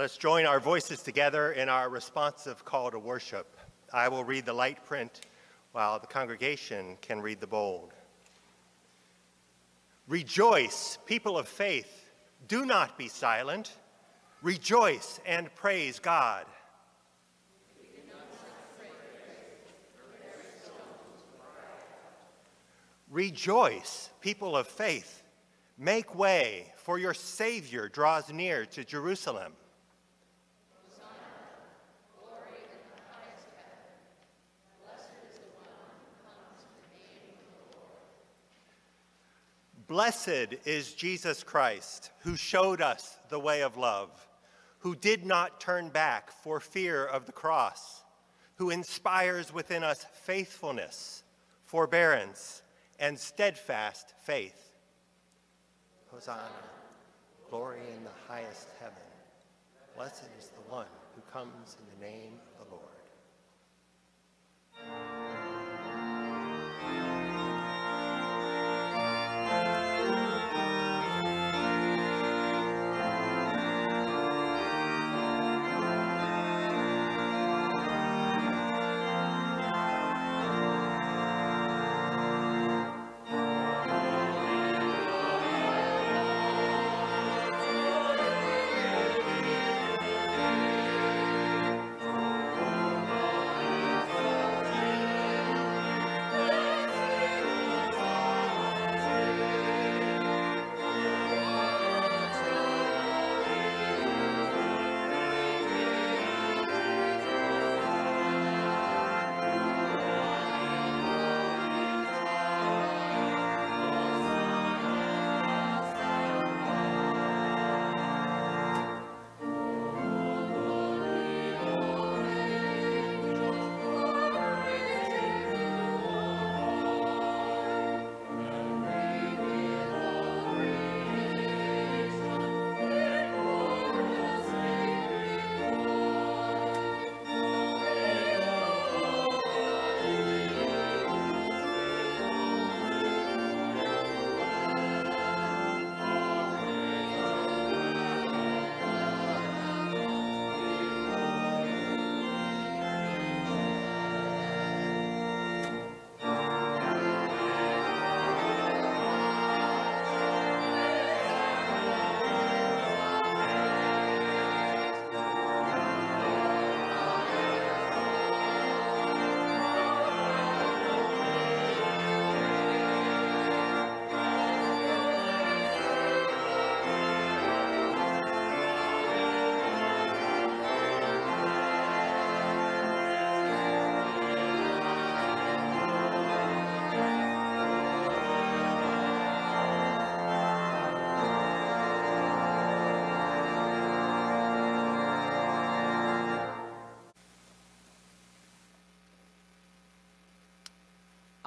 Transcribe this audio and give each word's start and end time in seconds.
Let 0.00 0.06
us 0.06 0.16
join 0.16 0.46
our 0.46 0.60
voices 0.60 1.02
together 1.02 1.52
in 1.52 1.68
our 1.68 1.90
responsive 1.90 2.64
call 2.64 2.90
to 2.90 2.98
worship. 2.98 3.54
I 3.92 4.08
will 4.08 4.24
read 4.24 4.46
the 4.46 4.52
light 4.54 4.82
print 4.86 5.26
while 5.72 5.98
the 5.98 6.06
congregation 6.06 6.96
can 7.02 7.20
read 7.20 7.38
the 7.38 7.46
bold. 7.46 7.92
Rejoice, 10.08 10.96
people 11.04 11.36
of 11.36 11.46
faith. 11.46 12.06
Do 12.48 12.64
not 12.64 12.96
be 12.96 13.08
silent. 13.08 13.76
Rejoice 14.40 15.20
and 15.26 15.54
praise 15.54 15.98
God. 15.98 16.46
Rejoice, 23.10 24.08
people 24.22 24.56
of 24.56 24.66
faith. 24.66 25.22
Make 25.76 26.14
way, 26.14 26.72
for 26.78 26.98
your 26.98 27.12
Savior 27.12 27.86
draws 27.86 28.32
near 28.32 28.64
to 28.64 28.82
Jerusalem. 28.82 29.52
Blessed 39.90 40.54
is 40.66 40.94
Jesus 40.94 41.42
Christ, 41.42 42.12
who 42.20 42.36
showed 42.36 42.80
us 42.80 43.18
the 43.28 43.40
way 43.40 43.64
of 43.64 43.76
love, 43.76 44.28
who 44.78 44.94
did 44.94 45.26
not 45.26 45.60
turn 45.60 45.88
back 45.88 46.30
for 46.30 46.60
fear 46.60 47.04
of 47.04 47.26
the 47.26 47.32
cross, 47.32 48.04
who 48.54 48.70
inspires 48.70 49.52
within 49.52 49.82
us 49.82 50.06
faithfulness, 50.22 51.24
forbearance, 51.64 52.62
and 53.00 53.18
steadfast 53.18 54.14
faith. 54.22 54.76
Hosanna, 56.12 56.38
glory 57.50 57.80
in 57.96 58.04
the 58.04 58.10
highest 58.28 58.68
heaven. 58.78 58.94
Blessed 59.96 60.28
is 60.38 60.50
the 60.50 60.72
one 60.72 60.86
who 61.16 61.22
comes 61.32 61.76
in 61.80 61.86
the 61.98 62.06
name 62.06 62.34
of 62.60 62.68
the 62.68 62.76
Lord. 62.76 62.86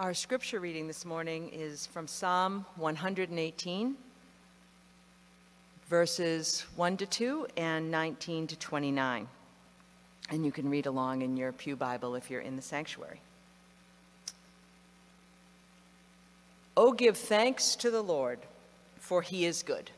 Our 0.04 0.14
scripture 0.14 0.60
reading 0.60 0.88
this 0.88 1.06
morning 1.06 1.48
is 1.54 1.88
from 1.88 2.08
Psalm 2.08 2.66
118, 2.76 3.96
verses 5.88 6.66
1 6.76 6.98
to 6.98 7.06
2 7.06 7.48
and 7.56 7.90
19 7.90 8.48
to 8.48 8.58
29. 8.58 9.30
And 10.30 10.46
you 10.46 10.52
can 10.52 10.70
read 10.70 10.88
along 10.88 11.22
in 11.22 11.38
your 11.38 11.54
Pew 11.54 11.78
Bible 11.78 12.16
if 12.16 12.30
you're 12.30 12.42
in 12.42 12.58
the 12.58 12.62
sanctuary. 12.62 13.22
Oh, 16.76 16.92
give 16.92 17.16
thanks 17.16 17.78
to 17.78 17.90
the 17.90 18.02
Lord, 18.02 18.40
for 18.98 19.22
he 19.22 19.46
is 19.46 19.64
good. 19.64 19.90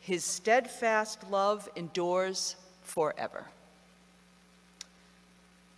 His 0.00 0.24
steadfast 0.24 1.30
love 1.30 1.68
endures 1.76 2.56
forever. 2.82 3.44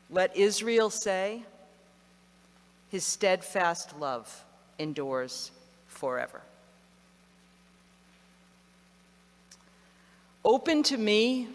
Let 0.08 0.34
Israel 0.34 0.88
say, 0.88 1.42
his 2.90 3.04
steadfast 3.04 3.98
love 3.98 4.44
endures 4.78 5.52
forever. 5.86 6.42
Open 10.44 10.82
to 10.84 10.96
me 10.96 11.48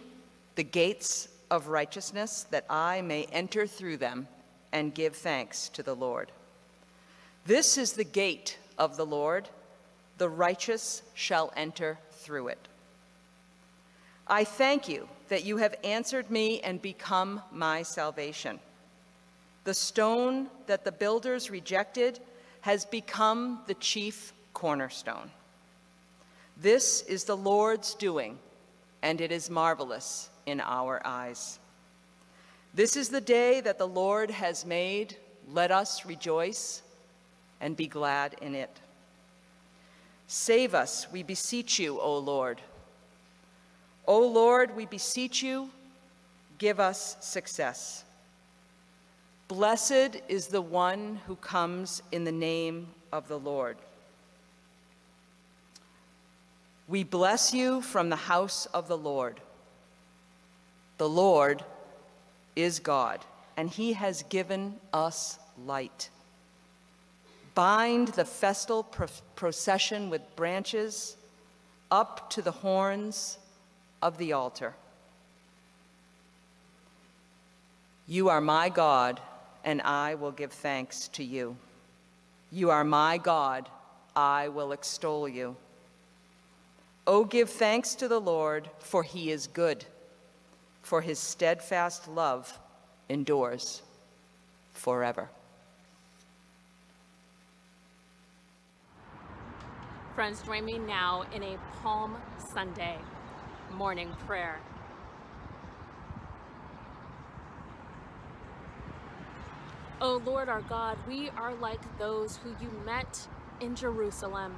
the 0.55 0.63
gates 0.63 1.27
of 1.51 1.67
righteousness, 1.67 2.45
that 2.51 2.65
I 2.69 3.01
may 3.01 3.25
enter 3.25 3.67
through 3.67 3.97
them 3.97 4.27
and 4.71 4.93
give 4.93 5.15
thanks 5.15 5.69
to 5.69 5.83
the 5.83 5.95
Lord. 5.95 6.31
This 7.45 7.77
is 7.77 7.93
the 7.93 8.03
gate 8.03 8.57
of 8.77 8.97
the 8.97 9.05
Lord, 9.05 9.47
the 10.17 10.29
righteous 10.29 11.01
shall 11.13 11.51
enter 11.55 11.99
through 12.11 12.47
it. 12.49 12.67
I 14.27 14.43
thank 14.43 14.89
you 14.89 15.07
that 15.29 15.45
you 15.45 15.57
have 15.57 15.75
answered 15.83 16.31
me 16.31 16.61
and 16.61 16.81
become 16.81 17.41
my 17.51 17.83
salvation. 17.83 18.59
The 19.65 19.73
stone 19.73 20.47
that 20.67 20.85
the 20.85 20.91
builders 20.91 21.51
rejected 21.51 22.19
has 22.62 22.85
become 22.85 23.59
the 23.67 23.73
chief 23.73 24.31
cornerstone. 24.53 25.29
This 26.57 27.01
is 27.01 27.25
the 27.25 27.35
Lord's 27.35 27.94
doing, 27.95 28.39
and 29.01 29.19
it 29.19 29.31
is 29.31 29.50
marvelous 29.50 30.29
in 30.45 30.62
our 30.62 31.01
eyes. 31.03 31.59
This 32.73 32.95
is 32.95 33.09
the 33.09 33.21
day 33.21 33.59
that 33.62 33.77
the 33.77 33.88
Lord 33.88 34.31
has 34.31 34.65
made. 34.65 35.17
Let 35.51 35.71
us 35.71 36.06
rejoice 36.06 36.81
and 37.59 37.75
be 37.75 37.88
glad 37.88 38.35
in 38.41 38.56
it. 38.56 38.71
Save 40.27 40.73
us, 40.73 41.11
we 41.11 41.23
beseech 41.23 41.79
you, 41.79 42.00
O 42.00 42.18
Lord. 42.18 42.61
O 44.07 44.25
Lord, 44.27 44.75
we 44.75 44.85
beseech 44.85 45.44
you, 45.44 45.69
give 46.57 46.79
us 46.79 47.18
success. 47.19 48.05
Blessed 49.47 50.21
is 50.27 50.47
the 50.47 50.62
one 50.62 51.19
who 51.27 51.36
comes 51.36 52.01
in 52.12 52.24
the 52.24 52.31
name 52.31 52.88
of 53.12 53.27
the 53.27 53.38
Lord. 53.38 53.77
We 56.88 57.03
bless 57.03 57.53
you 57.53 57.81
from 57.81 58.09
the 58.09 58.15
house 58.15 58.65
of 58.68 58.88
the 58.88 58.97
Lord. 58.97 59.39
The 60.97 61.09
Lord 61.09 61.63
is 62.56 62.80
God, 62.80 63.19
and 63.56 63.69
he 63.69 63.94
has 63.94 64.24
given 64.24 64.75
us 64.94 65.38
light. 65.65 66.09
Bind 67.53 68.09
the 68.09 68.25
festal 68.25 68.83
pro- 68.83 69.07
procession 69.36 70.09
with 70.09 70.36
branches 70.36 71.18
up 71.92 72.30
to 72.31 72.42
the 72.42 72.51
horns 72.51 73.38
of 74.01 74.18
the 74.18 74.33
altar. 74.33 74.74
You 78.07 78.30
are 78.30 78.42
my 78.42 78.69
God, 78.69 79.21
and 79.65 79.81
I 79.81 80.15
will 80.15 80.31
give 80.31 80.53
thanks 80.53 81.09
to 81.09 81.23
you. 81.23 81.57
You 82.51 82.69
are 82.69 82.83
my 82.83 83.17
God, 83.17 83.67
I 84.15 84.47
will 84.47 84.71
extol 84.71 85.27
you. 85.27 85.57
Oh, 87.07 87.25
give 87.25 87.50
thanks 87.50 87.95
to 87.95 88.07
the 88.07 88.21
Lord, 88.21 88.69
for 88.79 89.03
he 89.03 89.31
is 89.31 89.47
good, 89.47 89.83
for 90.81 91.01
his 91.01 91.19
steadfast 91.19 92.07
love 92.07 92.57
endures 93.09 93.81
forever. 94.73 95.29
Friends, 100.13 100.41
join 100.44 100.63
me 100.63 100.77
now 100.77 101.25
in 101.33 101.44
a 101.44 101.57
Palm 101.81 102.15
Sunday 102.53 102.97
morning 103.73 104.09
prayer. 104.25 104.59
O 110.01 110.21
Lord 110.25 110.50
our 110.50 110.62
God, 110.62 110.97
we 111.07 111.30
are 111.38 111.53
like 111.56 111.80
those 111.97 112.38
who 112.38 112.50
you 112.62 112.69
met 112.86 113.27
in 113.62 113.75
Jerusalem 113.75 114.53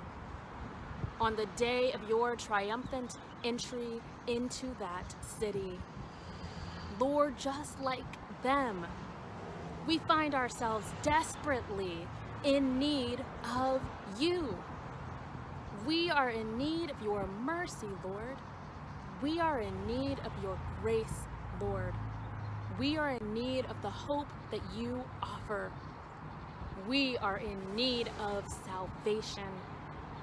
on 1.21 1.35
the 1.35 1.45
day 1.55 1.91
of 1.91 2.09
your 2.09 2.35
triumphant 2.35 3.17
entry 3.43 4.01
into 4.25 4.75
that 4.79 5.13
city. 5.39 5.79
Lord, 6.99 7.37
just 7.37 7.79
like 7.81 8.03
them, 8.41 8.87
we 9.85 9.99
find 9.99 10.33
ourselves 10.33 10.87
desperately 11.03 12.07
in 12.43 12.79
need 12.79 13.23
of 13.55 13.79
you. 14.19 14.57
We 15.85 16.09
are 16.09 16.31
in 16.31 16.57
need 16.57 16.89
of 16.89 16.99
your 17.03 17.27
mercy, 17.43 17.87
Lord. 18.03 18.37
We 19.21 19.39
are 19.39 19.59
in 19.59 19.85
need 19.85 20.17
of 20.25 20.31
your 20.41 20.57
grace, 20.81 21.27
Lord. 21.61 21.93
We 22.79 22.95
are 22.97 23.09
in 23.09 23.33
need 23.33 23.65
of 23.65 23.81
the 23.81 23.89
hope 23.89 24.27
that 24.51 24.61
you 24.75 25.03
offer. 25.23 25.71
We 26.87 27.17
are 27.17 27.37
in 27.37 27.75
need 27.75 28.11
of 28.19 28.43
salvation 28.65 29.49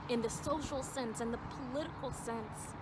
in 0.09 0.23
the 0.23 0.31
social 0.31 0.83
sense 0.83 1.21
and 1.21 1.33
the 1.33 1.39
political 1.39 2.13
sense. 2.13 2.75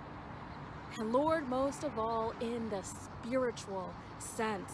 And 0.99 1.11
Lord, 1.11 1.49
most 1.49 1.85
of 1.85 1.99
all, 1.99 2.35
in 2.43 2.69
the 2.69 2.83
spiritual 2.83 3.95
sense. 4.19 4.73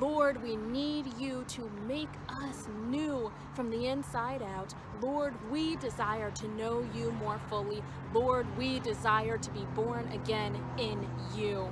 Lord, 0.00 0.42
we 0.42 0.56
need 0.56 1.06
you 1.16 1.44
to 1.48 1.70
make 1.86 2.08
us 2.28 2.66
new 2.88 3.30
from 3.54 3.70
the 3.70 3.86
inside 3.86 4.42
out. 4.42 4.74
Lord, 5.00 5.32
we 5.52 5.76
desire 5.76 6.32
to 6.32 6.48
know 6.56 6.84
you 6.92 7.12
more 7.12 7.38
fully. 7.48 7.84
Lord, 8.12 8.46
we 8.58 8.80
desire 8.80 9.38
to 9.38 9.50
be 9.52 9.64
born 9.76 10.10
again 10.12 10.60
in 10.76 11.06
you. 11.36 11.68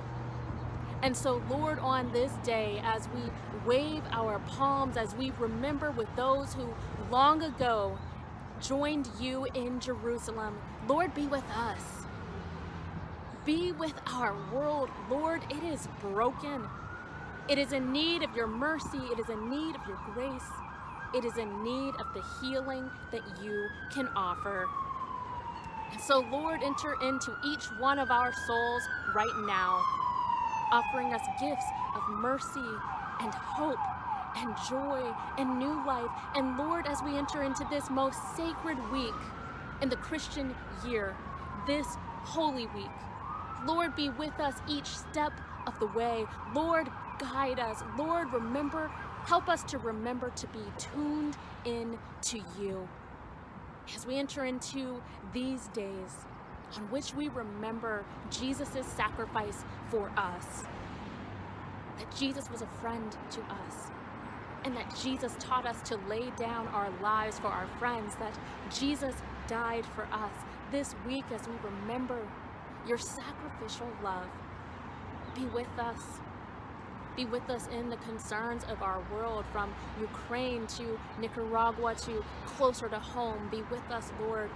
And 1.03 1.15
so, 1.15 1.41
Lord, 1.49 1.79
on 1.79 2.09
this 2.13 2.31
day, 2.45 2.81
as 2.81 3.09
we 3.09 3.21
wave 3.65 4.03
our 4.11 4.39
palms, 4.39 4.95
as 4.95 5.13
we 5.15 5.31
remember 5.37 5.91
with 5.91 6.07
those 6.15 6.53
who 6.53 6.73
long 7.11 7.43
ago 7.43 7.97
joined 8.61 9.09
you 9.19 9.45
in 9.53 9.81
Jerusalem, 9.81 10.57
Lord, 10.87 11.13
be 11.13 11.27
with 11.27 11.43
us. 11.57 11.81
Be 13.45 13.73
with 13.73 13.93
our 14.07 14.33
world. 14.53 14.89
Lord, 15.09 15.41
it 15.49 15.61
is 15.65 15.89
broken. 15.99 16.63
It 17.49 17.57
is 17.57 17.73
in 17.73 17.91
need 17.91 18.23
of 18.23 18.33
your 18.33 18.47
mercy. 18.47 19.01
It 19.11 19.19
is 19.19 19.27
in 19.27 19.49
need 19.49 19.75
of 19.75 19.85
your 19.85 19.99
grace. 20.13 20.41
It 21.13 21.25
is 21.25 21.37
in 21.37 21.63
need 21.63 21.95
of 21.99 22.07
the 22.13 22.23
healing 22.39 22.89
that 23.11 23.23
you 23.43 23.67
can 23.93 24.07
offer. 24.15 24.69
So, 26.07 26.25
Lord, 26.31 26.61
enter 26.63 26.95
into 27.03 27.35
each 27.45 27.65
one 27.77 27.99
of 27.99 28.09
our 28.09 28.33
souls 28.47 28.83
right 29.13 29.35
now, 29.45 29.83
offering 30.71 31.13
us 31.13 31.21
gifts 31.39 31.65
of 31.95 32.01
mercy 32.09 32.59
and 33.21 33.33
hope 33.33 33.79
and 34.35 34.55
joy 34.69 35.01
and 35.37 35.59
new 35.59 35.85
life. 35.85 36.09
And 36.35 36.57
Lord, 36.57 36.87
as 36.87 37.01
we 37.03 37.17
enter 37.17 37.43
into 37.43 37.65
this 37.69 37.89
most 37.89 38.19
sacred 38.35 38.77
week 38.91 39.13
in 39.81 39.89
the 39.89 39.95
Christian 39.97 40.55
year, 40.87 41.15
this 41.67 41.87
holy 42.23 42.67
week, 42.67 42.89
Lord, 43.65 43.95
be 43.95 44.09
with 44.09 44.39
us 44.39 44.55
each 44.67 44.87
step 44.87 45.33
of 45.67 45.79
the 45.79 45.87
way. 45.87 46.25
Lord, 46.53 46.89
guide 47.19 47.59
us. 47.59 47.83
Lord, 47.97 48.33
remember, 48.33 48.91
help 49.25 49.47
us 49.47 49.63
to 49.65 49.77
remember 49.77 50.31
to 50.31 50.47
be 50.47 50.63
tuned 50.77 51.37
in 51.65 51.97
to 52.23 52.41
you. 52.59 52.87
As 53.95 54.05
we 54.05 54.17
enter 54.17 54.45
into 54.45 55.01
these 55.33 55.67
days 55.67 56.25
on 56.75 56.83
which 56.89 57.13
we 57.13 57.29
remember 57.29 58.03
Jesus' 58.29 58.85
sacrifice 58.85 59.63
for 59.93 60.11
us, 60.17 60.63
that 61.99 62.15
Jesus 62.15 62.49
was 62.49 62.63
a 62.63 62.67
friend 62.81 63.15
to 63.29 63.41
us, 63.41 63.91
and 64.65 64.75
that 64.75 64.91
Jesus 65.03 65.35
taught 65.37 65.67
us 65.67 65.83
to 65.83 65.97
lay 66.09 66.31
down 66.31 66.67
our 66.69 66.89
lives 66.99 67.37
for 67.37 67.47
our 67.47 67.67
friends, 67.77 68.15
that 68.15 68.35
Jesus 68.73 69.13
died 69.47 69.85
for 69.93 70.05
us. 70.11 70.31
This 70.71 70.95
week, 71.05 71.25
as 71.31 71.47
we 71.47 71.53
remember 71.63 72.17
your 72.87 72.97
sacrificial 72.97 73.87
love, 74.03 74.25
be 75.35 75.45
with 75.45 75.67
us. 75.77 76.01
Be 77.15 77.25
with 77.25 77.47
us 77.51 77.67
in 77.67 77.91
the 77.91 77.97
concerns 77.97 78.63
of 78.63 78.81
our 78.81 78.99
world, 79.13 79.45
from 79.51 79.71
Ukraine 80.01 80.65
to 80.67 80.99
Nicaragua 81.19 81.93
to 81.93 82.25
closer 82.47 82.89
to 82.89 82.97
home. 82.97 83.47
Be 83.51 83.61
with 83.69 83.87
us, 83.91 84.11
Lord. 84.19 84.49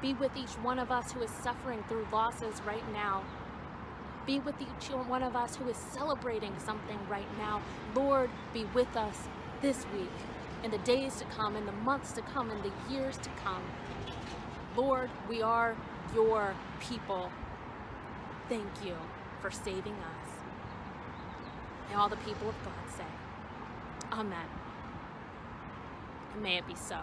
Be 0.00 0.14
with 0.14 0.34
each 0.34 0.52
one 0.62 0.78
of 0.78 0.90
us 0.90 1.12
who 1.12 1.20
is 1.20 1.30
suffering 1.30 1.84
through 1.86 2.06
losses 2.10 2.62
right 2.66 2.90
now. 2.94 3.22
Be 4.26 4.38
with 4.38 4.54
each 4.60 4.88
one 4.90 5.22
of 5.22 5.34
us 5.34 5.56
who 5.56 5.68
is 5.68 5.76
celebrating 5.76 6.52
something 6.58 6.98
right 7.08 7.26
now. 7.38 7.62
Lord, 7.94 8.30
be 8.52 8.64
with 8.74 8.96
us 8.96 9.28
this 9.62 9.86
week, 9.94 10.10
in 10.62 10.70
the 10.70 10.78
days 10.78 11.16
to 11.16 11.24
come, 11.24 11.56
in 11.56 11.66
the 11.66 11.72
months 11.72 12.12
to 12.12 12.22
come, 12.22 12.50
in 12.50 12.58
the 12.62 12.72
years 12.92 13.16
to 13.18 13.30
come. 13.42 13.62
Lord, 14.76 15.10
we 15.28 15.42
are 15.42 15.76
your 16.14 16.54
people. 16.80 17.30
Thank 18.48 18.84
you 18.84 18.96
for 19.40 19.50
saving 19.50 19.94
us. 19.94 20.30
May 21.88 21.96
all 21.96 22.08
the 22.08 22.16
people 22.16 22.48
of 22.48 22.54
God 22.64 22.96
say, 22.96 23.04
Amen. 24.12 24.46
And 26.34 26.42
may 26.42 26.58
it 26.58 26.66
be 26.66 26.74
so. 26.74 26.98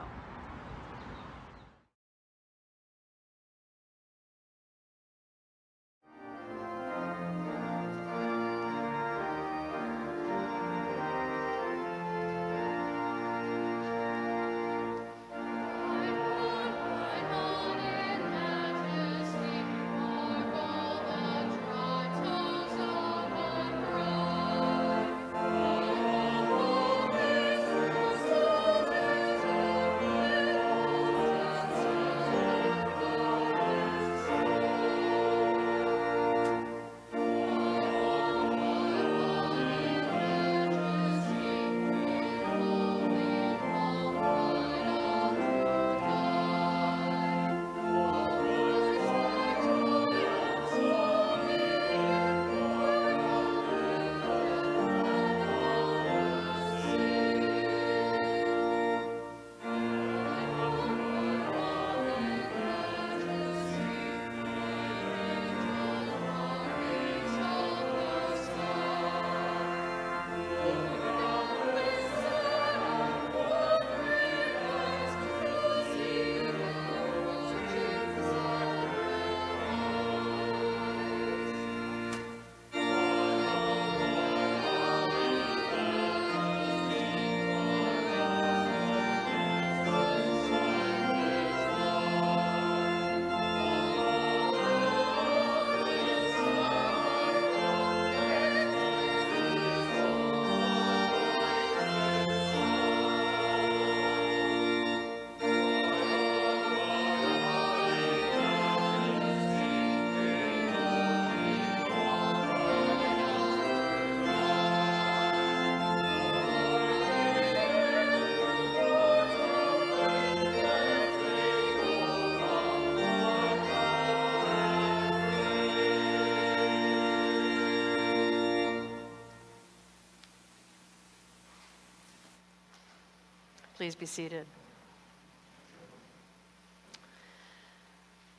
Please 133.78 133.94
be 133.94 134.08
seated. 134.08 134.48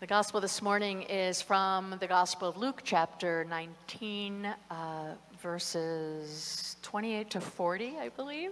The 0.01 0.07
gospel 0.09 0.41
this 0.41 0.61
morning 0.61 1.03
is 1.03 1.41
from 1.41 1.95
the 2.01 2.09
Gospel 2.09 2.49
of 2.49 2.57
Luke, 2.57 2.81
chapter 2.83 3.45
19, 3.45 4.47
uh, 4.47 5.15
verses 5.41 6.75
28 6.83 7.31
to 7.31 7.41
40, 7.41 7.99
I 8.01 8.09
believe, 8.09 8.51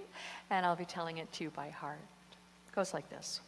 and 0.51 0.65
I'll 0.65 0.77
be 0.77 0.85
telling 0.85 1.19
it 1.19 1.33
to 1.33 1.43
you 1.43 1.51
by 1.51 1.71
heart. 1.71 1.99
It 2.69 2.75
goes 2.77 2.95
like 2.95 3.11
this. 3.11 3.41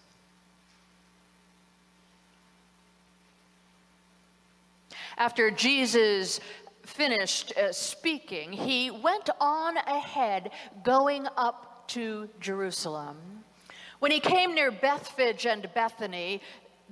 After 5.16 5.52
Jesus 5.52 6.40
finished 6.85 7.57
uh, 7.57 7.71
speaking, 7.71 8.52
he 8.52 8.90
went 8.90 9.30
on 9.40 9.76
ahead, 9.76 10.50
going 10.83 11.28
up 11.37 11.67
to 11.88 12.28
Jerusalem. 12.40 13.16
When 13.99 14.12
he 14.12 14.21
came 14.21 14.54
near 14.54 14.71
Bethphage 14.71 15.47
and 15.47 15.68
Bethany, 15.75 16.40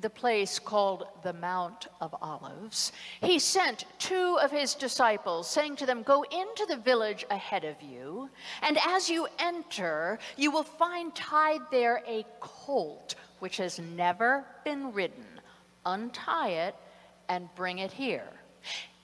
the 0.00 0.10
place 0.10 0.58
called 0.58 1.06
the 1.22 1.32
Mount 1.32 1.86
of 2.00 2.14
Olives, 2.20 2.92
he 3.22 3.38
sent 3.38 3.84
two 3.98 4.38
of 4.42 4.50
his 4.50 4.74
disciples, 4.74 5.48
saying 5.48 5.76
to 5.76 5.86
them, 5.86 6.02
Go 6.02 6.22
into 6.24 6.66
the 6.68 6.76
village 6.76 7.24
ahead 7.30 7.64
of 7.64 7.80
you, 7.80 8.28
and 8.62 8.78
as 8.86 9.08
you 9.08 9.28
enter, 9.38 10.18
you 10.36 10.50
will 10.50 10.64
find 10.64 11.14
tied 11.14 11.60
there 11.70 12.02
a 12.06 12.26
colt 12.40 13.14
which 13.38 13.56
has 13.56 13.78
never 13.78 14.44
been 14.64 14.92
ridden. 14.92 15.24
Untie 15.84 16.50
it 16.50 16.74
and 17.28 17.48
bring 17.54 17.78
it 17.78 17.92
here. 17.92 18.28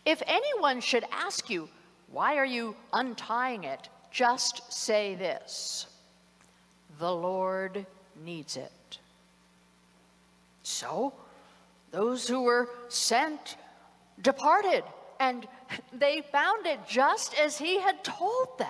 If 0.05 0.23
anyone 0.27 0.81
should 0.81 1.05
ask 1.13 1.49
you, 1.49 1.69
Why 2.11 2.37
are 2.37 2.45
you 2.45 2.77
untying 2.93 3.65
it? 3.65 3.89
Just 4.13 4.73
say 4.73 5.15
this 5.15 5.87
The 6.99 7.13
Lord 7.13 7.87
needs 8.25 8.57
it. 8.57 8.99
So 10.63 11.13
those 11.91 12.29
who 12.29 12.43
were 12.43 12.69
sent 12.89 13.57
departed, 14.21 14.85
and 15.19 15.47
they 15.93 16.23
found 16.33 16.67
it 16.67 16.81
just 16.87 17.35
as 17.39 17.59
he 17.59 17.81
had 17.81 18.05
told 18.05 18.59
them. 18.59 18.69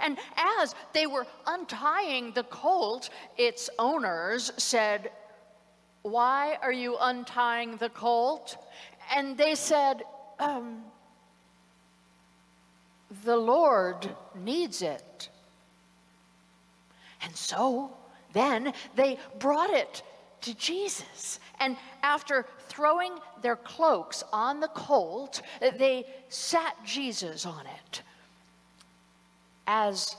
And 0.00 0.18
as 0.60 0.74
they 0.92 1.06
were 1.06 1.26
untying 1.46 2.32
the 2.32 2.44
colt, 2.44 3.10
its 3.36 3.70
owners 3.78 4.52
said, 4.56 5.10
Why 6.02 6.58
are 6.62 6.72
you 6.72 6.96
untying 7.00 7.76
the 7.76 7.90
colt? 7.90 8.56
And 9.14 9.36
they 9.36 9.54
said, 9.54 10.02
um, 10.38 10.82
The 13.22 13.36
Lord 13.36 14.08
needs 14.34 14.82
it. 14.82 15.28
And 17.22 17.34
so 17.36 17.92
then 18.32 18.72
they 18.96 19.18
brought 19.38 19.70
it 19.70 20.02
to 20.42 20.54
Jesus. 20.54 21.40
And 21.60 21.76
after 22.02 22.46
throwing 22.68 23.12
their 23.40 23.56
cloaks 23.56 24.22
on 24.32 24.60
the 24.60 24.68
colt, 24.68 25.40
they 25.60 26.04
sat 26.28 26.76
Jesus 26.84 27.46
on 27.46 27.64
it. 27.66 28.02
As 29.66 30.16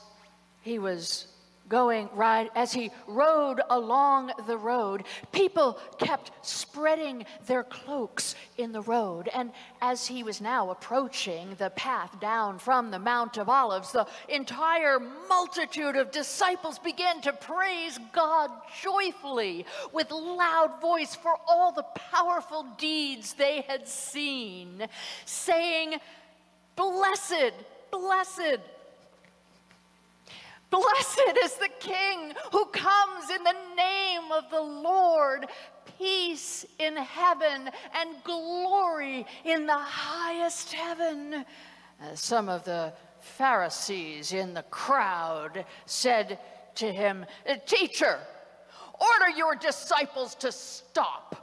he 0.63 0.79
was 0.79 1.27
going 1.67 2.09
right 2.13 2.49
as 2.55 2.73
he 2.73 2.91
rode 3.07 3.61
along 3.69 4.31
the 4.47 4.57
road 4.57 5.03
people 5.31 5.77
kept 5.97 6.31
spreading 6.41 7.25
their 7.47 7.63
cloaks 7.63 8.35
in 8.57 8.71
the 8.71 8.81
road. 8.81 9.29
And 9.33 9.51
as 9.81 10.07
he 10.07 10.23
was 10.23 10.41
now 10.41 10.69
approaching 10.69 11.55
the 11.57 11.69
path 11.71 12.19
down 12.19 12.59
from 12.59 12.91
the 12.91 12.99
mount 12.99 13.37
of 13.37 13.49
olives 13.49 13.91
the 13.91 14.07
entire 14.29 14.99
multitude 15.29 15.95
of 15.95 16.11
disciples 16.11 16.79
began 16.79 17.21
to 17.21 17.33
praise 17.33 17.99
god 18.11 18.49
joyfully 18.81 19.65
with 19.93 20.11
loud 20.11 20.79
voice 20.81 21.15
for 21.15 21.35
all 21.47 21.71
the 21.71 21.83
powerful 22.11 22.65
deeds 22.77 23.33
they 23.33 23.61
had 23.61 23.87
seen 23.87 24.87
saying 25.25 25.95
blessed 26.75 27.53
blessed 27.91 28.59
Blessed 30.69 31.21
is 31.43 31.55
the 31.55 31.69
King 31.79 32.33
who 32.51 32.65
comes 32.65 33.29
in 33.29 33.43
the 33.43 33.55
name 33.75 34.31
of 34.31 34.49
the 34.49 34.61
Lord. 34.61 35.47
Peace 35.97 36.65
in 36.79 36.97
heaven 36.97 37.69
and 37.93 38.23
glory 38.23 39.25
in 39.43 39.65
the 39.65 39.77
highest 39.77 40.73
heaven. 40.73 41.45
Uh, 42.01 42.15
some 42.15 42.49
of 42.49 42.65
the 42.65 42.93
Pharisees 43.19 44.33
in 44.33 44.53
the 44.53 44.63
crowd 44.63 45.65
said 45.85 46.39
to 46.75 46.91
him, 46.91 47.25
Teacher, 47.65 48.19
order 48.93 49.37
your 49.37 49.55
disciples 49.55 50.35
to 50.35 50.51
stop. 50.51 51.41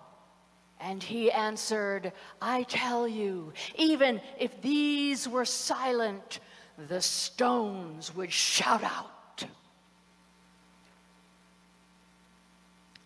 And 0.81 1.03
he 1.03 1.31
answered, 1.31 2.13
I 2.41 2.65
tell 2.65 3.07
you, 3.07 3.53
even 3.77 4.21
if 4.39 4.61
these 4.61 5.29
were 5.29 5.45
silent, 5.45 6.41
the 6.77 7.01
stones 7.01 8.15
would 8.15 8.33
shout 8.33 8.83
out. 8.83 9.45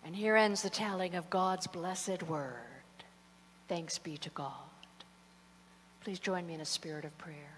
And 0.04 0.14
here 0.14 0.36
ends 0.36 0.62
the 0.62 0.70
telling 0.70 1.16
of 1.16 1.28
God's 1.30 1.66
blessed 1.66 2.22
word. 2.22 2.54
Thanks 3.68 3.98
be 3.98 4.16
to 4.18 4.30
God. 4.30 4.52
Please 6.02 6.20
join 6.20 6.46
me 6.46 6.54
in 6.54 6.60
a 6.60 6.64
spirit 6.64 7.04
of 7.04 7.18
prayer. 7.18 7.56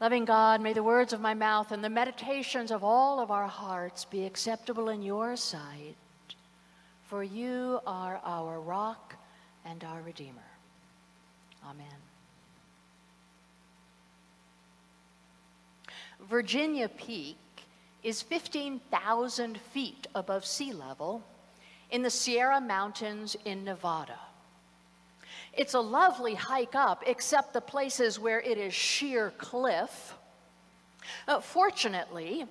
Loving 0.00 0.24
God, 0.24 0.60
may 0.60 0.72
the 0.72 0.82
words 0.82 1.12
of 1.12 1.20
my 1.20 1.34
mouth 1.34 1.70
and 1.72 1.84
the 1.84 1.90
meditations 1.90 2.72
of 2.72 2.82
all 2.82 3.20
of 3.20 3.30
our 3.30 3.46
hearts 3.46 4.04
be 4.06 4.24
acceptable 4.24 4.88
in 4.88 5.02
your 5.02 5.36
sight, 5.36 5.94
for 7.04 7.22
you 7.22 7.80
are 7.86 8.20
our 8.24 8.60
rock 8.60 9.14
and 9.64 9.84
our 9.84 10.00
Redeemer. 10.00 10.40
Amen. 11.64 12.09
Virginia 16.28 16.88
Peak 16.88 17.36
is 18.02 18.22
15,000 18.22 19.58
feet 19.72 20.06
above 20.14 20.44
sea 20.44 20.72
level 20.72 21.22
in 21.90 22.02
the 22.02 22.10
Sierra 22.10 22.60
Mountains 22.60 23.36
in 23.44 23.64
Nevada. 23.64 24.18
It's 25.52 25.74
a 25.74 25.80
lovely 25.80 26.34
hike 26.34 26.74
up, 26.74 27.02
except 27.06 27.52
the 27.52 27.60
places 27.60 28.18
where 28.18 28.40
it 28.40 28.56
is 28.56 28.72
sheer 28.72 29.32
cliff. 29.38 30.14
Uh, 31.26 31.40
fortunately, 31.40 32.46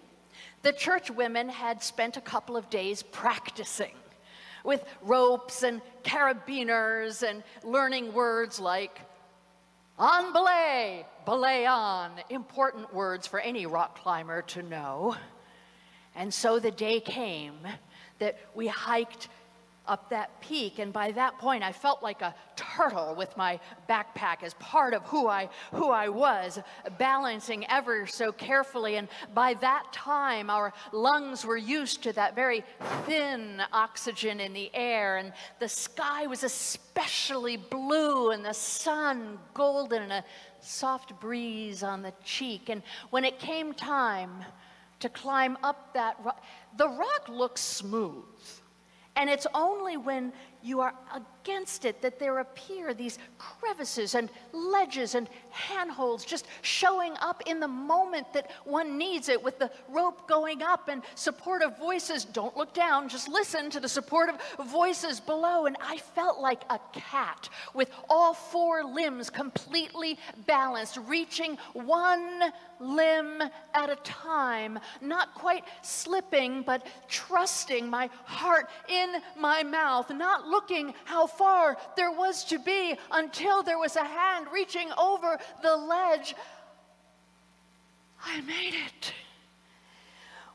the 0.61 0.73
church 0.73 1.09
women 1.09 1.47
had 1.47 1.81
spent 1.81 2.17
a 2.17 2.21
couple 2.21 2.57
of 2.57 2.69
days 2.69 3.01
practicing 3.01 3.93
with 4.63 4.83
ropes 5.01 5.63
and 5.63 5.81
carabiners 6.03 7.27
and 7.27 7.43
learning 7.63 8.13
words 8.13 8.59
like 8.59 8.99
on 9.99 10.31
belay, 10.31 11.05
belay 11.25 11.65
on, 11.65 12.11
important 12.29 12.93
words 12.93 13.27
for 13.27 13.39
any 13.39 13.65
rock 13.65 13.99
climber 14.01 14.41
to 14.43 14.63
know. 14.63 15.15
And 16.15 16.33
so 16.33 16.57
the 16.59 16.71
day 16.71 17.01
came 17.01 17.55
that 18.19 18.39
we 18.55 18.67
hiked 18.67 19.27
up 19.89 20.09
that 20.09 20.39
peak. 20.39 20.79
And 20.79 20.93
by 20.93 21.11
that 21.11 21.37
point, 21.39 21.63
I 21.63 21.71
felt 21.71 22.01
like 22.01 22.21
a 22.21 22.33
turtle 22.55 23.15
with 23.15 23.35
my 23.35 23.59
backpack 23.89 24.43
as 24.43 24.53
part 24.55 24.93
of 24.93 25.01
who 25.03 25.27
I, 25.27 25.49
who 25.73 25.89
I 25.89 26.07
was, 26.07 26.59
balancing 26.97 27.65
ever 27.69 28.07
so 28.07 28.31
carefully. 28.31 28.95
And 28.95 29.09
by 29.33 29.55
that 29.55 29.91
time, 29.91 30.49
our 30.49 30.71
lungs 30.93 31.43
were 31.43 31.57
used 31.57 32.03
to 32.03 32.13
that 32.13 32.35
very 32.35 32.63
thin 33.05 33.61
oxygen 33.73 34.39
in 34.39 34.53
the 34.53 34.69
air. 34.73 35.17
And 35.17 35.33
the 35.59 35.67
sky 35.67 36.27
was 36.27 36.43
especially 36.43 37.57
blue, 37.57 38.31
and 38.31 38.45
the 38.45 38.53
sun 38.53 39.39
golden, 39.53 40.03
and 40.03 40.13
a 40.13 40.23
soft 40.61 41.19
breeze 41.19 41.83
on 41.83 42.01
the 42.03 42.13
cheek. 42.23 42.69
And 42.69 42.83
when 43.09 43.25
it 43.25 43.39
came 43.39 43.73
time, 43.73 44.45
to 44.99 45.09
climb 45.09 45.57
up 45.63 45.93
that 45.93 46.17
rock. 46.23 46.43
The 46.77 46.87
rock 46.87 47.29
looks 47.29 47.61
smooth. 47.61 48.25
And 49.19 49.29
it's 49.29 49.45
only 49.53 49.97
when 49.97 50.31
you 50.63 50.79
are 50.79 50.93
against 51.49 51.85
it 51.85 52.01
that 52.01 52.19
there 52.19 52.39
appear 52.39 52.93
these 52.93 53.17
crevices 53.39 54.13
and 54.13 54.29
ledges 54.53 55.15
and 55.15 55.27
handholds 55.49 56.23
just 56.23 56.45
showing 56.61 57.13
up 57.21 57.41
in 57.47 57.59
the 57.59 57.67
moment 57.67 58.31
that 58.33 58.51
one 58.65 58.97
needs 58.97 59.29
it 59.29 59.41
with 59.41 59.57
the 59.57 59.71
rope 59.87 60.27
going 60.27 60.61
up 60.61 60.89
and 60.89 61.01
supportive 61.15 61.77
voices. 61.79 62.23
Don't 62.23 62.55
look 62.55 62.73
down, 62.73 63.09
just 63.09 63.27
listen 63.27 63.71
to 63.71 63.79
the 63.79 63.89
supportive 63.89 64.35
voices 64.67 65.19
below. 65.19 65.65
And 65.65 65.75
I 65.81 65.97
felt 65.97 66.39
like 66.39 66.61
a 66.69 66.79
cat 66.93 67.49
with 67.73 67.89
all 68.09 68.33
four 68.33 68.83
limbs 68.83 69.29
completely 69.29 70.19
balanced, 70.45 70.97
reaching 71.07 71.57
one 71.73 72.51
limb 72.79 73.41
at 73.73 73.89
a 73.89 73.95
time, 73.97 74.79
not 75.01 75.33
quite 75.33 75.63
slipping, 75.81 76.61
but 76.61 76.85
trusting 77.07 77.89
my 77.89 78.09
heart 78.25 78.69
in 78.87 79.15
my 79.37 79.63
mouth, 79.63 80.09
not 80.11 80.47
looking 80.47 80.93
how 81.05 81.27
far 81.39 81.77
there 81.95 82.11
was 82.11 82.43
to 82.43 82.59
be 82.59 82.95
until 83.11 83.63
there 83.63 83.79
was 83.79 83.95
a 83.95 84.03
hand 84.03 84.47
reaching 84.53 84.91
over 84.97 85.39
the 85.63 85.75
ledge. 85.75 86.35
I 88.23 88.41
made 88.41 88.75
it. 88.75 89.13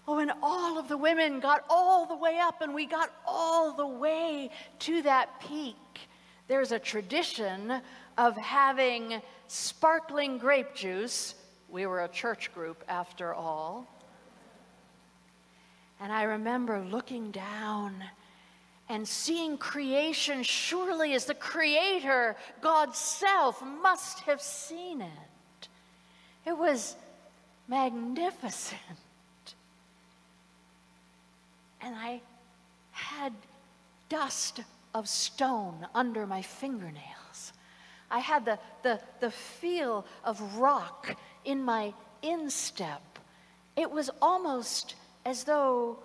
And 0.06 0.30
all 0.42 0.78
of 0.78 0.88
the 0.88 0.98
women 0.98 1.40
got 1.40 1.64
all 1.70 2.04
the 2.04 2.14
way 2.14 2.38
up, 2.38 2.60
and 2.60 2.74
we 2.74 2.84
got 2.84 3.10
all 3.26 3.72
the 3.72 3.86
way 3.86 4.50
to 4.80 5.00
that 5.02 5.40
peak. 5.40 5.76
There's 6.46 6.72
a 6.72 6.78
tradition 6.78 7.80
of 8.18 8.36
having 8.36 9.22
sparkling 9.48 10.36
grape 10.36 10.74
juice. 10.74 11.34
We 11.70 11.86
were 11.86 12.04
a 12.04 12.08
church 12.08 12.52
group 12.52 12.84
after 12.86 13.32
all. 13.32 13.86
And 15.98 16.12
I 16.12 16.24
remember 16.24 16.80
looking 16.80 17.30
down 17.30 18.04
and 18.88 19.06
seeing 19.06 19.56
creation 19.56 20.42
surely 20.42 21.14
as 21.14 21.24
the 21.24 21.34
creator, 21.34 22.36
God's 22.60 22.98
self, 22.98 23.62
must 23.62 24.20
have 24.20 24.42
seen 24.42 25.00
it. 25.00 25.68
It 26.44 26.56
was 26.56 26.96
magnificent. 27.66 28.80
And 31.80 31.94
I 31.96 32.20
had 32.90 33.32
dust 34.08 34.60
of 34.94 35.08
stone 35.08 35.86
under 35.94 36.26
my 36.26 36.42
fingernails. 36.42 37.52
I 38.10 38.18
had 38.20 38.44
the, 38.44 38.58
the, 38.82 39.00
the 39.20 39.30
feel 39.30 40.06
of 40.24 40.56
rock 40.56 41.16
in 41.44 41.62
my 41.62 41.92
instep. 42.22 43.02
It 43.76 43.90
was 43.90 44.10
almost 44.22 44.94
as 45.24 45.44
though 45.44 45.98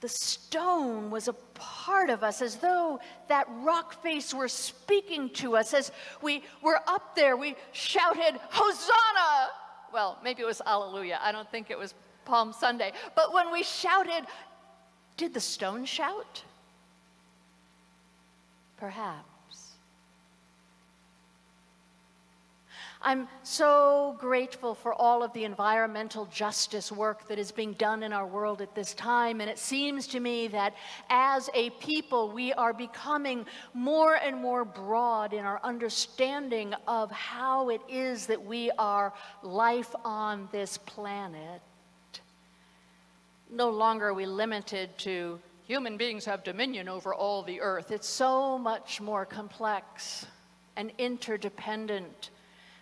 the 0.00 0.08
stone 0.08 1.10
was 1.10 1.28
a 1.28 1.34
part 1.54 2.08
of 2.08 2.24
us, 2.24 2.40
as 2.40 2.56
though 2.56 3.00
that 3.28 3.46
rock 3.62 4.02
face 4.02 4.32
were 4.32 4.48
speaking 4.48 5.28
to 5.30 5.56
us. 5.56 5.74
As 5.74 5.92
we 6.22 6.42
were 6.62 6.80
up 6.86 7.14
there, 7.14 7.36
we 7.36 7.54
shouted, 7.72 8.40
Hosanna! 8.50 9.50
Well, 9.92 10.18
maybe 10.24 10.42
it 10.42 10.46
was 10.46 10.62
Alleluia. 10.64 11.18
I 11.22 11.32
don't 11.32 11.50
think 11.50 11.70
it 11.70 11.78
was 11.78 11.94
Palm 12.24 12.52
Sunday. 12.52 12.92
But 13.14 13.34
when 13.34 13.52
we 13.52 13.62
shouted, 13.62 14.26
did 15.16 15.34
the 15.34 15.40
stone 15.40 15.84
shout? 15.84 16.42
Perhaps. 18.78 19.29
I'm 23.02 23.28
so 23.42 24.14
grateful 24.18 24.74
for 24.74 24.92
all 24.92 25.22
of 25.22 25.32
the 25.32 25.44
environmental 25.44 26.26
justice 26.26 26.92
work 26.92 27.26
that 27.28 27.38
is 27.38 27.50
being 27.50 27.72
done 27.74 28.02
in 28.02 28.12
our 28.12 28.26
world 28.26 28.60
at 28.60 28.74
this 28.74 28.92
time. 28.92 29.40
And 29.40 29.48
it 29.48 29.58
seems 29.58 30.06
to 30.08 30.20
me 30.20 30.48
that 30.48 30.74
as 31.08 31.48
a 31.54 31.70
people, 31.70 32.30
we 32.30 32.52
are 32.52 32.74
becoming 32.74 33.46
more 33.72 34.16
and 34.16 34.36
more 34.36 34.66
broad 34.66 35.32
in 35.32 35.46
our 35.46 35.60
understanding 35.64 36.74
of 36.86 37.10
how 37.10 37.70
it 37.70 37.80
is 37.88 38.26
that 38.26 38.44
we 38.44 38.70
are 38.78 39.14
life 39.42 39.94
on 40.04 40.46
this 40.52 40.76
planet. 40.76 41.62
No 43.50 43.70
longer 43.70 44.08
are 44.08 44.14
we 44.14 44.26
limited 44.26 44.96
to 44.98 45.40
human 45.66 45.96
beings 45.96 46.26
have 46.26 46.44
dominion 46.44 46.86
over 46.86 47.14
all 47.14 47.42
the 47.42 47.62
earth. 47.62 47.92
It's 47.92 48.08
so 48.08 48.58
much 48.58 49.00
more 49.00 49.24
complex 49.24 50.26
and 50.76 50.92
interdependent 50.98 52.28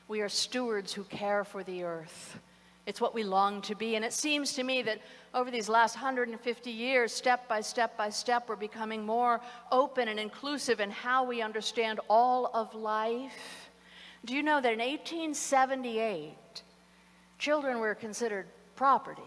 we 0.08 0.22
are 0.22 0.28
stewards 0.28 0.92
who 0.94 1.04
care 1.04 1.44
for 1.44 1.62
the 1.62 1.84
earth. 1.84 2.40
It's 2.86 3.02
what 3.02 3.14
we 3.14 3.22
long 3.22 3.60
to 3.62 3.74
be. 3.74 3.96
And 3.96 4.04
it 4.04 4.14
seems 4.14 4.54
to 4.54 4.62
me 4.62 4.80
that 4.80 5.02
over 5.34 5.50
these 5.50 5.68
last 5.68 5.94
150 5.94 6.70
years, 6.70 7.12
step 7.12 7.46
by 7.46 7.60
step 7.60 7.98
by 7.98 8.08
step, 8.08 8.48
we're 8.48 8.56
becoming 8.56 9.04
more 9.04 9.42
open 9.70 10.08
and 10.08 10.18
inclusive 10.18 10.80
in 10.80 10.90
how 10.90 11.24
we 11.24 11.42
understand 11.42 12.00
all 12.08 12.50
of 12.54 12.74
life. 12.74 13.68
Do 14.24 14.34
you 14.34 14.42
know 14.42 14.58
that 14.62 14.72
in 14.72 14.78
1878, 14.78 16.32
children 17.38 17.78
were 17.78 17.94
considered 17.94 18.46
property? 18.74 19.22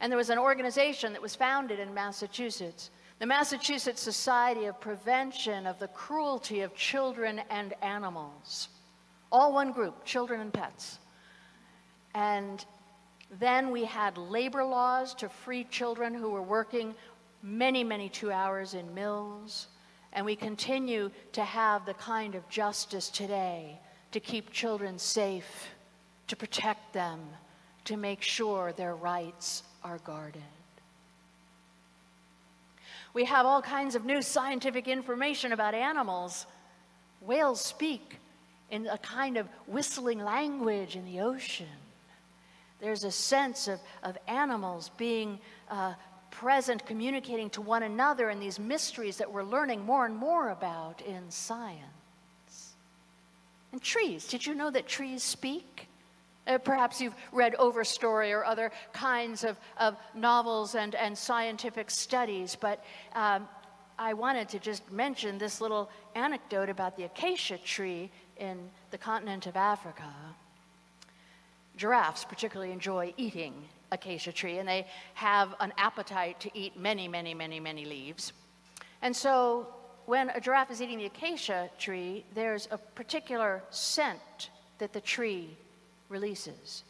And 0.00 0.12
there 0.12 0.18
was 0.18 0.30
an 0.30 0.38
organization 0.38 1.14
that 1.14 1.22
was 1.22 1.34
founded 1.34 1.78
in 1.78 1.94
Massachusetts, 1.94 2.90
the 3.18 3.26
Massachusetts 3.26 4.02
Society 4.02 4.66
of 4.66 4.78
Prevention 4.78 5.66
of 5.66 5.78
the 5.78 5.88
Cruelty 5.88 6.60
of 6.60 6.74
Children 6.74 7.40
and 7.48 7.72
Animals 7.80 8.68
all 9.32 9.54
one 9.54 9.72
group, 9.72 10.04
children 10.04 10.40
and 10.40 10.52
pets. 10.52 10.98
And 12.14 12.64
then 13.40 13.70
we 13.70 13.86
had 13.86 14.18
labor 14.18 14.62
laws 14.62 15.14
to 15.14 15.28
free 15.30 15.64
children 15.64 16.12
who 16.12 16.28
were 16.28 16.42
working 16.42 16.94
many, 17.42 17.82
many 17.82 18.10
two 18.10 18.30
hours 18.30 18.74
in 18.74 18.94
mills. 18.94 19.68
And 20.12 20.26
we 20.26 20.36
continue 20.36 21.10
to 21.32 21.42
have 21.42 21.86
the 21.86 21.94
kind 21.94 22.34
of 22.34 22.46
justice 22.50 23.08
today 23.08 23.80
to 24.12 24.20
keep 24.20 24.52
children 24.52 24.98
safe, 24.98 25.70
to 26.28 26.36
protect 26.36 26.92
them, 26.92 27.20
to 27.86 27.96
make 27.96 28.20
sure 28.20 28.72
their 28.72 28.94
rights 28.94 29.62
are 29.82 29.98
guarded. 29.98 30.42
We 33.14 33.24
have 33.24 33.46
all 33.46 33.62
kinds 33.62 33.94
of 33.94 34.04
new 34.04 34.20
scientific 34.20 34.88
information 34.88 35.52
about 35.52 35.74
animals. 35.74 36.46
Whales 37.22 37.60
speak 37.60 38.18
in 38.72 38.86
a 38.86 38.98
kind 38.98 39.36
of 39.36 39.46
whistling 39.66 40.24
language 40.24 40.96
in 40.96 41.04
the 41.04 41.20
ocean. 41.20 41.66
There's 42.80 43.04
a 43.04 43.12
sense 43.12 43.68
of, 43.68 43.78
of 44.02 44.18
animals 44.26 44.90
being 44.96 45.38
uh, 45.70 45.92
present, 46.30 46.84
communicating 46.86 47.50
to 47.50 47.60
one 47.60 47.84
another 47.84 48.30
in 48.30 48.40
these 48.40 48.58
mysteries 48.58 49.18
that 49.18 49.30
we're 49.30 49.44
learning 49.44 49.84
more 49.84 50.06
and 50.06 50.16
more 50.16 50.48
about 50.48 51.02
in 51.02 51.30
science. 51.30 52.74
And 53.72 53.80
trees, 53.80 54.26
did 54.26 54.44
you 54.44 54.54
know 54.54 54.70
that 54.70 54.88
trees 54.88 55.22
speak? 55.22 55.88
Uh, 56.46 56.58
perhaps 56.58 57.00
you've 57.00 57.14
read 57.30 57.54
Overstory 57.58 58.32
or 58.32 58.44
other 58.44 58.72
kinds 58.92 59.44
of, 59.44 59.56
of 59.76 59.96
novels 60.14 60.74
and, 60.74 60.94
and 60.94 61.16
scientific 61.16 61.90
studies, 61.90 62.56
but 62.58 62.82
um, 63.14 63.46
I 63.98 64.14
wanted 64.14 64.48
to 64.48 64.58
just 64.58 64.90
mention 64.90 65.38
this 65.38 65.60
little 65.60 65.90
anecdote 66.14 66.68
about 66.68 66.96
the 66.96 67.04
acacia 67.04 67.58
tree 67.58 68.10
in 68.42 68.58
the 68.90 68.98
continent 68.98 69.46
of 69.46 69.56
Africa, 69.56 70.12
giraffes 71.76 72.24
particularly 72.24 72.72
enjoy 72.72 73.14
eating 73.16 73.54
acacia 73.92 74.32
tree, 74.32 74.58
and 74.58 74.68
they 74.68 74.86
have 75.14 75.54
an 75.60 75.72
appetite 75.78 76.40
to 76.40 76.50
eat 76.58 76.76
many, 76.76 77.06
many, 77.06 77.34
many, 77.34 77.60
many 77.60 77.84
leaves. 77.84 78.32
And 79.00 79.14
so 79.14 79.68
when 80.06 80.30
a 80.30 80.40
giraffe 80.40 80.72
is 80.72 80.82
eating 80.82 80.98
the 80.98 81.06
acacia 81.06 81.70
tree, 81.78 82.24
there's 82.34 82.66
a 82.72 82.78
particular 82.78 83.62
scent 83.70 84.50
that 84.78 84.92
the 84.92 85.00
tree 85.00 85.56
releases. 86.08 86.82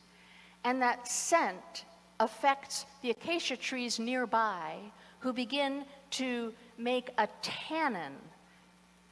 And 0.64 0.80
that 0.80 1.06
scent 1.06 1.84
affects 2.18 2.86
the 3.02 3.10
acacia 3.10 3.56
trees 3.56 3.98
nearby 3.98 4.76
who 5.20 5.32
begin 5.32 5.84
to 6.12 6.52
make 6.78 7.10
a 7.18 7.28
tannin 7.42 8.14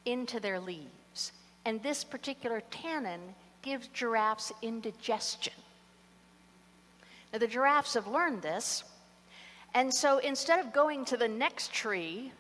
into 0.07 0.41
their 0.41 0.59
leaves. 0.59 1.00
And 1.65 1.83
this 1.83 2.05
particular 2.05 2.63
tannin 2.71 3.21
gives 3.63 3.89
giraffes 3.89 4.53
indigestion. 4.63 5.53
Now, 7.33 7.39
the 7.39 7.47
giraffes 7.47 7.95
have 7.95 8.07
learned 8.07 8.43
this, 8.43 8.83
and 9.75 9.93
so 9.93 10.19
instead 10.19 10.59
of 10.59 10.73
going 10.73 11.05
to 11.07 11.17
the 11.17 11.29
next 11.29 11.73
tree, 11.73 12.33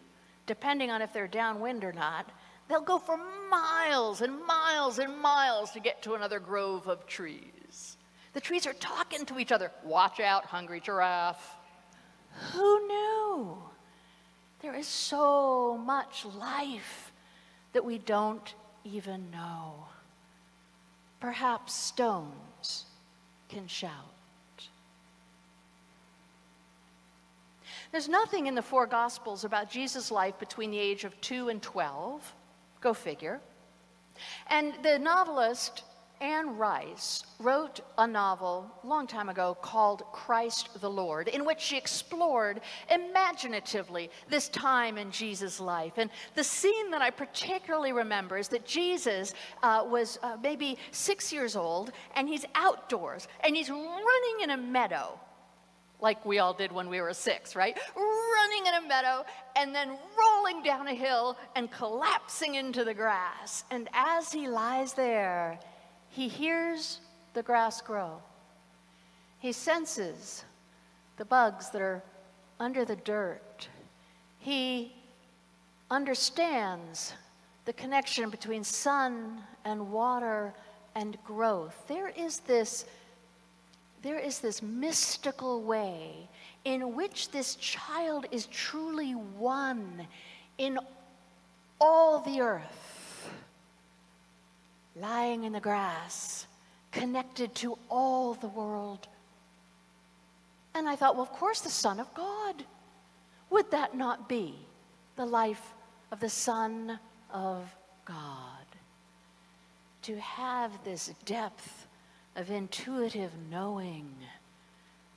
depending 0.47 0.91
on 0.91 1.01
if 1.01 1.13
they're 1.13 1.29
downwind 1.29 1.85
or 1.85 1.93
not, 1.93 2.29
they'll 2.69 2.81
go 2.81 2.99
for 2.99 3.19
miles 3.49 4.21
and 4.21 4.45
miles 4.47 4.99
and 4.99 5.17
miles 5.19 5.71
to 5.73 5.81
get 5.81 6.03
to 6.03 6.15
another 6.15 6.41
grove 6.41 6.89
of 6.89 7.07
trees. 7.07 7.97
The 8.33 8.41
trees 8.41 8.67
are 8.67 8.75
talking 8.75 9.27
to 9.27 9.39
each 9.39 9.53
other. 9.53 9.71
Watch 9.85 10.19
out, 10.19 10.45
hungry 10.45 10.81
giraffe. 10.81 11.57
Who 12.53 12.87
knew? 12.87 13.59
There 14.61 14.75
is 14.75 14.87
so 14.87 15.79
much 15.79 16.25
life 16.25 17.13
that 17.73 17.85
we 17.85 17.99
don't 17.99 18.55
even 18.85 19.31
know. 19.31 19.75
Perhaps 21.21 21.75
stones 21.75 22.87
can 23.49 23.67
shout. 23.67 23.91
There's 27.93 28.09
nothing 28.09 28.47
in 28.47 28.55
the 28.55 28.63
four 28.63 28.87
Gospels 28.87 29.45
about 29.45 29.71
Jesus' 29.71 30.11
life 30.11 30.39
between 30.39 30.71
the 30.71 30.79
age 30.79 31.05
of 31.05 31.21
2 31.21 31.49
and 31.49 31.61
12. 31.61 32.35
Go 32.81 32.95
figure. 32.95 33.41
And 34.49 34.75
the 34.83 34.99
novelist 34.99 35.83
Anne 36.21 36.59
Rice 36.59 37.25
wrote 37.39 37.81
a 37.97 38.07
novel 38.07 38.71
long 38.85 39.07
time 39.07 39.31
ago 39.31 39.57
called 39.63 40.03
Christ 40.13 40.81
the 40.81 40.91
Lord, 40.91 41.29
in 41.29 41.47
which 41.47 41.61
she 41.61 41.79
explored 41.79 42.61
imaginatively 42.91 44.11
this 44.29 44.49
time 44.51 44.99
in 44.99 45.11
Jesus' 45.11 45.61
life. 45.61 45.95
And 45.97 46.11
the 46.35 46.45
scene 46.45 46.91
that 46.91 47.01
I 47.01 47.11
particularly 47.11 47.93
remember 47.93 48.37
is 48.37 48.49
that 48.49 48.67
Jesus 48.67 49.33
uh, 49.63 49.87
was 49.89 50.19
uh, 50.23 50.37
maybe 50.43 50.77
six 50.91 51.33
years 51.33 51.57
old, 51.57 51.93
and 52.15 52.29
he's 52.29 52.45
outdoors, 52.55 53.27
and 53.43 53.57
he's 53.57 53.71
running 53.71 54.41
in 54.43 54.51
a 54.51 54.57
meadow 54.59 55.19
like 56.03 56.25
we 56.25 56.39
all 56.39 56.55
did 56.55 56.73
when 56.73 56.89
we 56.89 57.01
were 57.01 57.13
six, 57.13 57.55
right? 57.55 57.79
Running 57.95 58.67
in 58.67 58.85
a 58.85 58.89
meadow 58.89 59.25
and 59.55 59.75
then 59.75 59.97
rolling 60.19 60.63
down 60.63 60.89
a 60.89 60.95
hill 60.95 61.37
and 61.57 61.71
collapsing 61.71 62.55
into 62.55 62.85
the 62.85 62.95
grass. 62.95 63.65
And 63.71 63.89
as 63.93 64.33
he 64.33 64.49
lies 64.49 64.95
there, 64.95 65.59
he 66.11 66.29
hears 66.29 67.01
the 67.35 67.43
grass 67.43 67.81
grow. 67.81 68.21
He 69.39 69.53
senses 69.53 70.45
the 71.17 71.25
bugs 71.25 71.71
that 71.71 71.81
are 71.81 72.03
under 72.59 72.85
the 72.85 72.97
dirt. 72.97 73.69
He 74.39 74.93
understands 75.91 77.15
the 77.65 77.73
connection 77.73 78.31
between 78.31 78.65
sun 78.65 79.43
and 79.65 79.91
water 79.91 80.55
and 80.95 81.17
growth. 81.25 81.85
There 81.89 82.09
is 82.09 82.41
this, 82.41 82.85
there 84.03 84.19
is 84.19 84.41
this 84.41 84.63
mystical 84.63 85.63
way 85.63 86.29
in 86.65 86.95
which 86.95 87.31
this 87.31 87.55
child 87.57 88.27
is 88.31 88.47
truly 88.47 89.13
one 89.13 90.07
in 90.59 90.79
all 91.81 92.21
the 92.21 92.41
earth, 92.41 92.90
lying 95.01 95.45
in 95.45 95.53
the 95.53 95.61
grass, 95.61 96.47
connected 96.93 97.55
to 97.57 97.79
all 97.89 98.35
the 98.35 98.49
world. 98.49 99.07
And 100.75 100.89
I 100.89 100.97
thought, 100.97 101.15
well, 101.15 101.23
of 101.23 101.33
course, 101.33 101.61
the 101.61 101.71
Son 101.71 101.99
of 102.01 102.13
God. 102.15 102.65
Would 103.51 103.71
that 103.73 103.97
not 103.97 104.29
be 104.29 104.55
the 105.17 105.27
life 105.27 105.75
of 106.13 106.21
the 106.21 106.29
Son 106.29 106.99
of 107.33 107.75
God? 108.05 108.17
To 110.03 110.19
have 110.21 110.73
this 110.85 111.13
depth 111.25 111.87
of 112.37 112.51
intuitive 112.51 113.33
knowing 113.51 114.15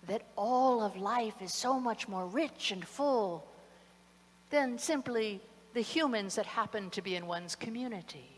that 0.07 0.23
all 0.35 0.81
of 0.81 0.97
life 0.97 1.41
is 1.41 1.53
so 1.53 1.79
much 1.79 2.07
more 2.07 2.25
rich 2.27 2.71
and 2.71 2.85
full 2.85 3.45
than 4.49 4.77
simply 4.77 5.39
the 5.73 5.81
humans 5.81 6.35
that 6.35 6.45
happen 6.45 6.89
to 6.89 7.01
be 7.01 7.15
in 7.15 7.25
one's 7.25 7.55
community. 7.55 8.32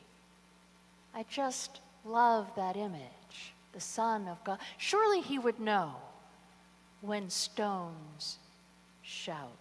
I 1.15 1.23
just 1.29 1.79
love 2.03 2.47
that 2.57 2.75
image, 2.75 3.53
the 3.71 3.79
Son 3.79 4.27
of 4.27 4.43
God. 4.43 4.59
Surely 4.77 5.21
he 5.21 5.39
would 5.39 5.59
know 5.59 5.95
when 6.99 7.29
stones 7.29 8.37
shout. 9.01 9.57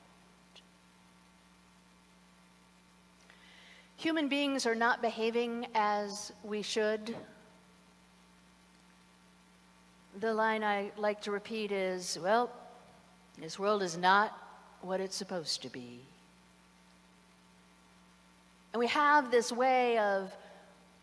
Human 3.96 4.28
beings 4.28 4.66
are 4.66 4.74
not 4.74 5.00
behaving 5.00 5.68
as 5.74 6.32
we 6.42 6.60
should. 6.60 7.16
The 10.20 10.34
line 10.34 10.64
I 10.64 10.90
like 10.96 11.22
to 11.22 11.30
repeat 11.30 11.70
is 11.70 12.18
well, 12.20 12.50
this 13.38 13.58
world 13.58 13.82
is 13.82 13.96
not 13.96 14.36
what 14.82 15.00
it's 15.00 15.16
supposed 15.16 15.62
to 15.62 15.68
be. 15.68 16.00
And 18.72 18.80
we 18.80 18.88
have 18.88 19.30
this 19.30 19.52
way 19.52 19.98
of 19.98 20.32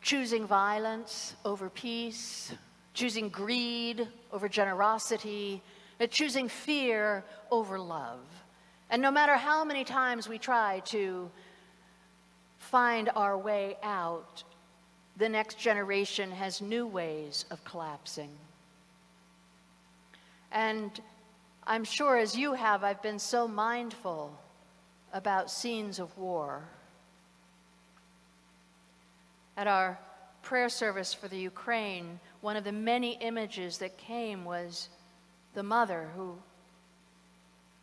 choosing 0.02 0.48
violence 0.48 1.36
over 1.46 1.70
peace, 1.70 2.54
choosing 2.94 3.30
greed 3.30 4.08
over 4.32 4.50
generosity, 4.50 5.62
choosing 6.10 6.50
fear 6.50 7.24
over 7.52 7.80
love. 7.80 8.20
And 8.90 9.02
no 9.02 9.12
matter 9.12 9.36
how 9.36 9.64
many 9.64 9.84
times 9.84 10.28
we 10.28 10.38
try 10.38 10.80
to 10.86 11.30
find 12.58 13.10
our 13.16 13.38
way 13.38 13.78
out, 13.84 14.44
the 15.18 15.30
next 15.30 15.60
generation 15.60 16.32
has 16.32 16.62
new 16.62 16.88
ways 16.88 17.46
of 17.52 17.64
collapsing. 17.64 18.32
And 20.52 20.92
I'm 21.66 21.84
sure 21.84 22.18
as 22.18 22.36
you 22.36 22.54
have, 22.54 22.84
I've 22.84 23.02
been 23.02 23.20
so 23.20 23.48
mindful 23.48 24.38
about 25.14 25.52
scenes 25.52 26.00
of 26.00 26.18
war 26.18 26.64
at 29.62 29.68
our 29.68 30.00
prayer 30.42 30.70
service 30.70 31.14
for 31.14 31.28
the 31.28 31.38
Ukraine, 31.38 32.20
one 32.42 32.56
of 32.56 32.64
the 32.64 32.72
many 32.72 33.12
images 33.22 33.78
that 33.78 33.96
came 33.96 34.44
was 34.44 34.90
the 35.54 35.62
mother 35.62 36.10
who 36.16 36.36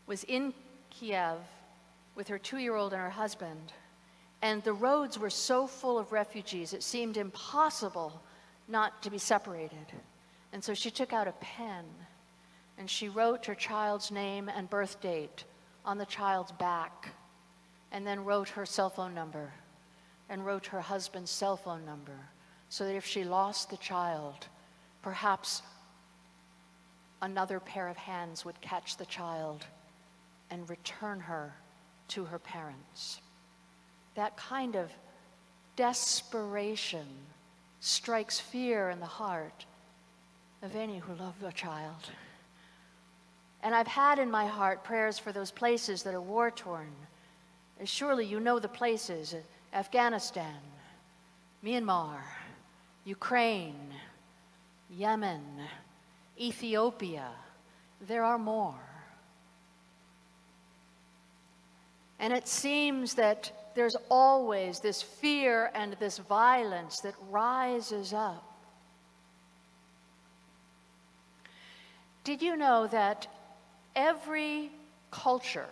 was 0.09 0.25
in 0.25 0.53
Kiev 0.91 1.38
with 2.17 2.27
her 2.27 2.38
two 2.38 2.59
year 2.59 2.75
old 2.75 2.93
and 2.93 3.01
her 3.01 3.11
husband. 3.11 3.73
And 4.43 4.61
the 4.64 4.73
roads 4.73 5.21
were 5.21 5.31
so 5.31 5.69
full 5.69 6.01
of 6.01 6.11
refugees, 6.11 6.73
it 6.73 6.83
seemed 6.83 7.17
impossible 7.17 8.21
not 8.67 9.01
to 9.05 9.11
be 9.11 9.19
separated. 9.19 9.87
And 10.53 10.64
so 10.64 10.75
she 10.75 10.91
took 10.91 11.12
out 11.12 11.29
a 11.29 11.33
pen 11.41 11.85
and 12.77 12.91
she 12.91 13.09
wrote 13.09 13.47
her 13.47 13.55
child's 13.55 14.11
name 14.11 14.49
and 14.49 14.69
birth 14.69 15.01
date 15.01 15.45
on 15.85 15.97
the 15.97 16.07
child's 16.07 16.53
back, 16.53 17.11
and 17.93 18.05
then 18.05 18.25
wrote 18.25 18.49
her 18.49 18.67
cell 18.67 18.91
phone 18.91 19.14
number 19.14 19.53
and 20.29 20.45
wrote 20.45 20.67
her 20.67 20.81
husband's 20.81 21.31
cell 21.31 21.57
phone 21.57 21.85
number 21.85 22.19
so 22.69 22.85
that 22.85 22.95
if 22.95 23.07
she 23.07 23.25
lost 23.25 23.71
the 23.71 23.77
child, 23.79 24.47
perhaps 25.03 25.62
another 27.23 27.61
pair 27.61 27.88
of 27.88 27.97
hands 27.97 28.45
would 28.45 28.61
catch 28.61 28.97
the 28.97 29.07
child 29.07 29.64
and 30.51 30.69
return 30.69 31.21
her 31.21 31.53
to 32.09 32.25
her 32.25 32.38
parents. 32.38 33.21
That 34.14 34.37
kind 34.37 34.77
of 34.77 34.91
desperation 35.77 37.07
strikes 37.81 38.41
fear 38.41 38.91
in 38.91 39.01
the 39.01 39.07
heart 39.07 39.64
of 40.62 40.75
any 40.75 40.99
who 40.99 41.14
love 41.14 41.35
a 41.45 41.53
child. 41.53 42.11
And 43.62 43.75
I've 43.75 43.87
had 43.87 44.19
in 44.19 44.31
my 44.31 44.47
heart 44.47 44.85
prayers 44.85 45.19
for 45.19 45.33
those 45.33 45.51
places 45.51 46.03
that 46.03 46.14
are 46.14 46.21
war 46.21 46.51
torn. 46.51 46.93
Surely 47.85 48.27
you 48.27 48.41
know 48.41 48.59
the 48.59 48.69
places 48.69 49.35
Afghanistan, 49.72 50.61
Myanmar, 51.64 52.20
Ukraine, 53.04 53.92
Yemen, 54.90 55.42
Ethiopia. 56.38 57.28
There 58.07 58.24
are 58.24 58.38
more. 58.38 58.74
And 62.20 62.33
it 62.33 62.48
seems 62.48 63.14
that 63.14 63.52
there's 63.74 63.96
always 64.11 64.81
this 64.81 65.02
fear 65.02 65.70
and 65.74 65.94
this 66.00 66.18
violence 66.18 67.00
that 67.00 67.14
rises 67.31 68.12
up. 68.12 68.44
Did 72.24 72.42
you 72.42 72.57
know 72.57 72.87
that 72.88 73.26
every 73.94 74.70
culture 75.11 75.68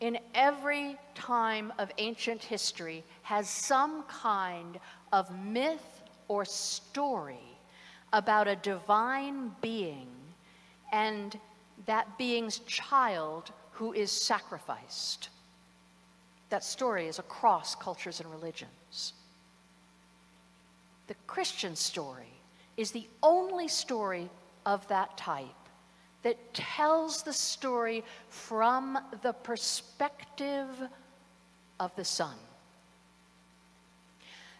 in 0.00 0.18
every 0.34 0.98
time 1.14 1.72
of 1.78 1.90
ancient 1.98 2.42
history 2.42 3.02
has 3.26 3.50
some 3.50 4.04
kind 4.04 4.78
of 5.12 5.36
myth 5.44 6.00
or 6.28 6.44
story 6.44 7.58
about 8.12 8.46
a 8.46 8.54
divine 8.54 9.50
being 9.60 10.06
and 10.92 11.36
that 11.86 12.06
being's 12.18 12.60
child 12.60 13.50
who 13.72 13.92
is 13.92 14.12
sacrificed. 14.12 15.30
That 16.50 16.62
story 16.62 17.08
is 17.08 17.18
across 17.18 17.74
cultures 17.74 18.20
and 18.20 18.30
religions. 18.30 19.14
The 21.08 21.16
Christian 21.26 21.74
story 21.74 22.32
is 22.76 22.92
the 22.92 23.08
only 23.24 23.66
story 23.66 24.30
of 24.66 24.86
that 24.86 25.16
type 25.16 25.46
that 26.22 26.54
tells 26.54 27.24
the 27.24 27.32
story 27.32 28.04
from 28.28 28.96
the 29.22 29.32
perspective 29.32 30.68
of 31.80 31.90
the 31.96 32.04
Son. 32.04 32.36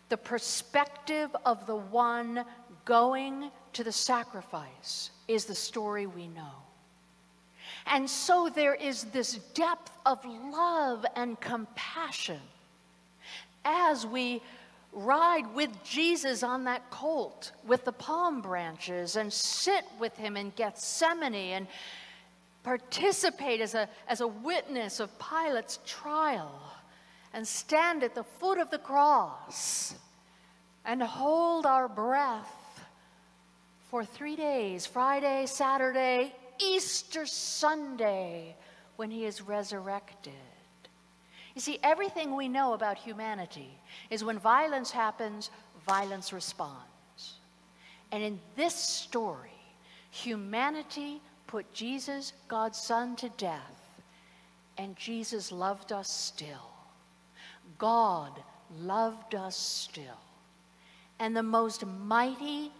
The 0.09 0.17
perspective 0.17 1.35
of 1.45 1.67
the 1.67 1.77
one 1.77 2.45
going 2.85 3.51
to 3.73 3.85
the 3.85 3.93
sacrifice 3.93 5.11
is 5.29 5.45
the 5.45 5.55
story 5.55 6.07
we 6.07 6.29
know. 6.29 6.53
And 7.87 8.09
so 8.09 8.49
there 8.49 8.75
is 8.75 9.05
this 9.05 9.35
depth 9.55 9.93
of 10.05 10.25
love 10.25 11.05
and 11.17 11.41
compassion 11.41 12.41
as 13.65 14.07
we 14.07 14.43
ride 14.93 15.53
with 15.55 15.71
Jesus 15.85 16.43
on 16.43 16.65
that 16.65 16.89
colt 16.91 17.53
with 17.67 17.85
the 17.85 17.93
palm 17.93 18.41
branches 18.41 19.17
and 19.17 19.33
sit 19.33 19.85
with 19.99 20.17
him 20.17 20.37
in 20.37 20.53
Gethsemane 20.57 21.35
and 21.35 21.67
participate 22.63 23.61
as 23.61 23.75
a, 23.75 23.89
as 24.09 24.21
a 24.21 24.27
witness 24.27 24.99
of 25.01 25.11
Pilate's 25.19 25.79
trial 25.85 26.61
and 27.37 27.47
stand 27.47 28.03
at 28.03 28.15
the 28.15 28.25
foot 28.25 28.57
of 28.57 28.71
the 28.71 28.79
cross 28.79 29.95
and 30.87 31.03
hold 31.03 31.67
our 31.67 31.87
breath 31.87 32.81
for 33.91 34.07
three 34.07 34.37
days 34.37 34.87
Friday, 34.87 35.45
Saturday, 35.45 36.35
Easter 36.59 37.27
Sunday 37.27 38.57
when 38.97 39.11
he 39.11 39.27
is 39.27 39.43
resurrected. 39.43 40.33
You 41.55 41.61
see, 41.61 41.79
everything 41.83 42.35
we 42.35 42.49
know 42.49 42.73
about 42.73 42.97
humanity 42.97 43.69
is 44.09 44.25
when 44.25 44.39
violence 44.39 44.91
happens, 44.91 45.51
violence 45.87 46.33
responds. 46.33 47.35
And 48.13 48.23
in 48.23 48.41
this 48.57 48.75
story, 48.75 49.51
humanity 50.11 51.21
put 51.47 51.71
Jesus, 51.75 52.33
God's 52.49 52.79
Son, 52.79 53.15
to 53.17 53.29
death, 53.37 54.01
and 54.79 54.97
Jesus 54.97 55.53
loved 55.53 55.93
us 55.93 56.11
still. 56.11 56.76
God 57.79 58.33
loved 58.81 59.35
us 59.35 59.57
still. 59.57 60.21
And 61.19 61.37
the 61.37 61.43
most 61.43 61.87
mighty 61.87 62.71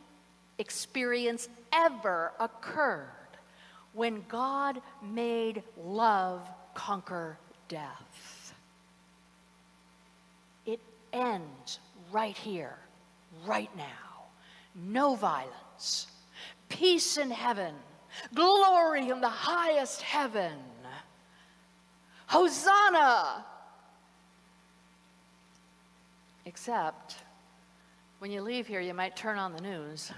experience 0.59 1.49
ever 1.73 2.33
occurred 2.39 3.11
when 3.93 4.25
God 4.29 4.81
made 5.03 5.63
love 5.83 6.47
conquer 6.75 7.39
death. 7.69 8.55
It 10.67 10.81
ends 11.13 11.79
right 12.13 12.37
here, 12.37 12.77
right 13.47 13.75
now. 13.77 13.85
No 14.75 15.15
violence, 15.15 16.09
peace 16.69 17.17
in 17.17 17.31
heaven, 17.31 17.75
glory 18.35 19.09
in 19.09 19.23
the 19.23 19.29
highest 19.29 20.03
heaven. 20.03 20.53
Hosanna! 22.27 23.45
Except 26.47 27.17
when 28.21 28.31
you 28.31 28.41
leave 28.41 28.67
here, 28.67 28.81
you 28.81 28.95
might 28.95 29.15
turn 29.15 29.37
on 29.37 29.53
the 29.53 29.61
news, 29.61 30.11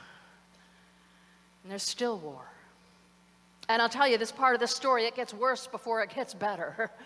and 1.62 1.70
there's 1.70 1.82
still 1.82 2.18
war. 2.18 2.44
And 3.68 3.82
I'll 3.82 3.88
tell 3.88 4.06
you 4.06 4.16
this 4.18 4.30
part 4.30 4.54
of 4.54 4.60
the 4.60 4.66
story, 4.66 5.04
it 5.04 5.16
gets 5.16 5.34
worse 5.34 5.66
before 5.66 6.02
it 6.02 6.14
gets 6.14 6.34
better. 6.34 6.90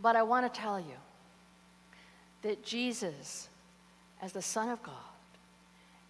But 0.00 0.14
I 0.14 0.22
want 0.22 0.52
to 0.52 0.60
tell 0.60 0.78
you 0.78 0.94
that 2.42 2.64
Jesus, 2.64 3.48
as 4.22 4.32
the 4.32 4.42
Son 4.42 4.68
of 4.68 4.80
God, 4.82 4.94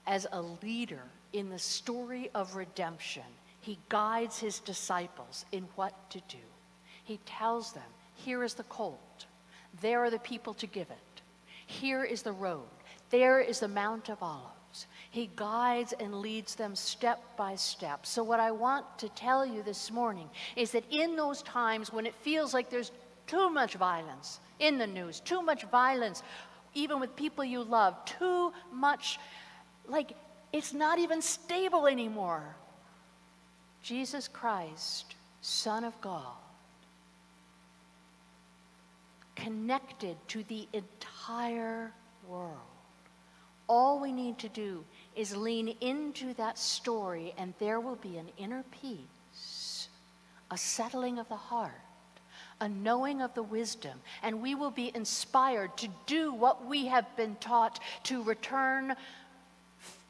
as 0.06 0.26
a 0.30 0.42
leader 0.62 1.02
in 1.32 1.48
the 1.48 1.58
story 1.58 2.30
of 2.34 2.54
redemption, 2.54 3.22
he 3.60 3.78
guides 3.88 4.38
his 4.38 4.60
disciples 4.60 5.46
in 5.52 5.66
what 5.74 5.94
to 6.10 6.20
do. 6.28 6.36
He 7.04 7.18
tells 7.24 7.72
them, 7.72 7.82
here 8.14 8.44
is 8.44 8.52
the 8.52 8.64
colt, 8.64 9.24
there 9.80 10.04
are 10.04 10.10
the 10.10 10.18
people 10.18 10.54
to 10.54 10.66
give 10.66 10.90
it, 10.90 10.98
here 11.68 12.02
is 12.02 12.22
the 12.22 12.32
road, 12.32 12.66
there 13.10 13.40
is 13.40 13.60
the 13.60 13.68
Mount 13.68 14.08
of 14.08 14.22
Olives. 14.22 14.86
He 15.10 15.30
guides 15.36 15.92
and 16.00 16.14
leads 16.14 16.54
them 16.54 16.74
step 16.74 17.22
by 17.36 17.56
step. 17.56 18.06
So, 18.06 18.22
what 18.22 18.40
I 18.40 18.50
want 18.50 18.86
to 18.98 19.08
tell 19.10 19.44
you 19.44 19.62
this 19.62 19.90
morning 19.90 20.30
is 20.56 20.70
that 20.72 20.84
in 20.90 21.14
those 21.14 21.42
times 21.42 21.92
when 21.92 22.06
it 22.06 22.14
feels 22.14 22.54
like 22.54 22.70
there's 22.70 22.90
too 23.26 23.50
much 23.50 23.74
violence 23.74 24.40
in 24.60 24.78
the 24.78 24.86
news, 24.86 25.20
too 25.20 25.42
much 25.42 25.64
violence, 25.64 26.22
even 26.74 27.00
with 27.00 27.14
people 27.16 27.44
you 27.44 27.62
love, 27.62 28.02
too 28.06 28.50
much, 28.72 29.18
like 29.86 30.12
it's 30.54 30.72
not 30.72 30.98
even 30.98 31.20
stable 31.20 31.86
anymore. 31.86 32.56
Jesus 33.82 34.26
Christ, 34.26 35.16
Son 35.42 35.84
of 35.84 35.98
God, 36.00 36.34
connected 39.44 40.16
to 40.28 40.42
the 40.44 40.66
entire 40.72 41.92
world. 42.26 42.56
All 43.68 44.00
we 44.00 44.12
need 44.12 44.38
to 44.38 44.48
do 44.48 44.84
is 45.14 45.36
lean 45.36 45.68
into 45.80 46.34
that 46.34 46.58
story, 46.58 47.34
and 47.36 47.52
there 47.58 47.80
will 47.80 47.96
be 47.96 48.16
an 48.16 48.28
inner 48.38 48.64
peace, 48.80 49.88
a 50.50 50.56
settling 50.56 51.18
of 51.18 51.28
the 51.28 51.36
heart, 51.36 51.72
a 52.60 52.68
knowing 52.68 53.20
of 53.20 53.34
the 53.34 53.42
wisdom, 53.42 54.00
and 54.22 54.42
we 54.42 54.54
will 54.54 54.70
be 54.70 54.90
inspired 54.94 55.76
to 55.76 55.88
do 56.06 56.32
what 56.32 56.64
we 56.66 56.86
have 56.86 57.04
been 57.16 57.36
taught 57.36 57.78
to 58.04 58.22
return 58.22 58.94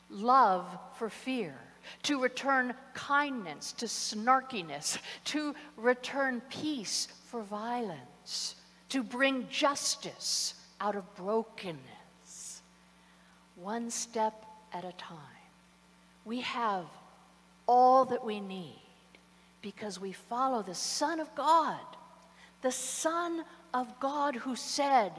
love 0.09 0.67
for 0.95 1.11
fear, 1.11 1.59
to 2.05 2.23
return 2.23 2.75
kindness 2.95 3.73
to 3.73 3.87
snarkiness, 3.87 4.99
to 5.25 5.55
return 5.77 6.41
peace 6.49 7.09
for 7.27 7.43
violence, 7.43 8.55
to 8.91 9.03
bring 9.03 9.49
justice 9.49 10.55
out 10.81 10.97
of 10.97 11.15
brokenness, 11.15 12.63
one 13.57 13.91
step 13.91 14.45
at 14.73 14.85
a 14.85 14.93
time. 14.93 15.19
We 16.25 16.41
have 16.43 16.85
all 17.67 18.05
that 18.07 18.25
we 18.25 18.41
need 18.41 18.83
because 19.63 20.01
we 20.01 20.13
follow 20.13 20.63
the 20.63 20.75
Son 20.75 21.21
of 21.21 21.35
God, 21.35 21.81
the 22.63 22.73
Son 22.73 23.45
of 23.75 23.99
God 24.01 24.37
who 24.37 24.57
said, 24.57 25.13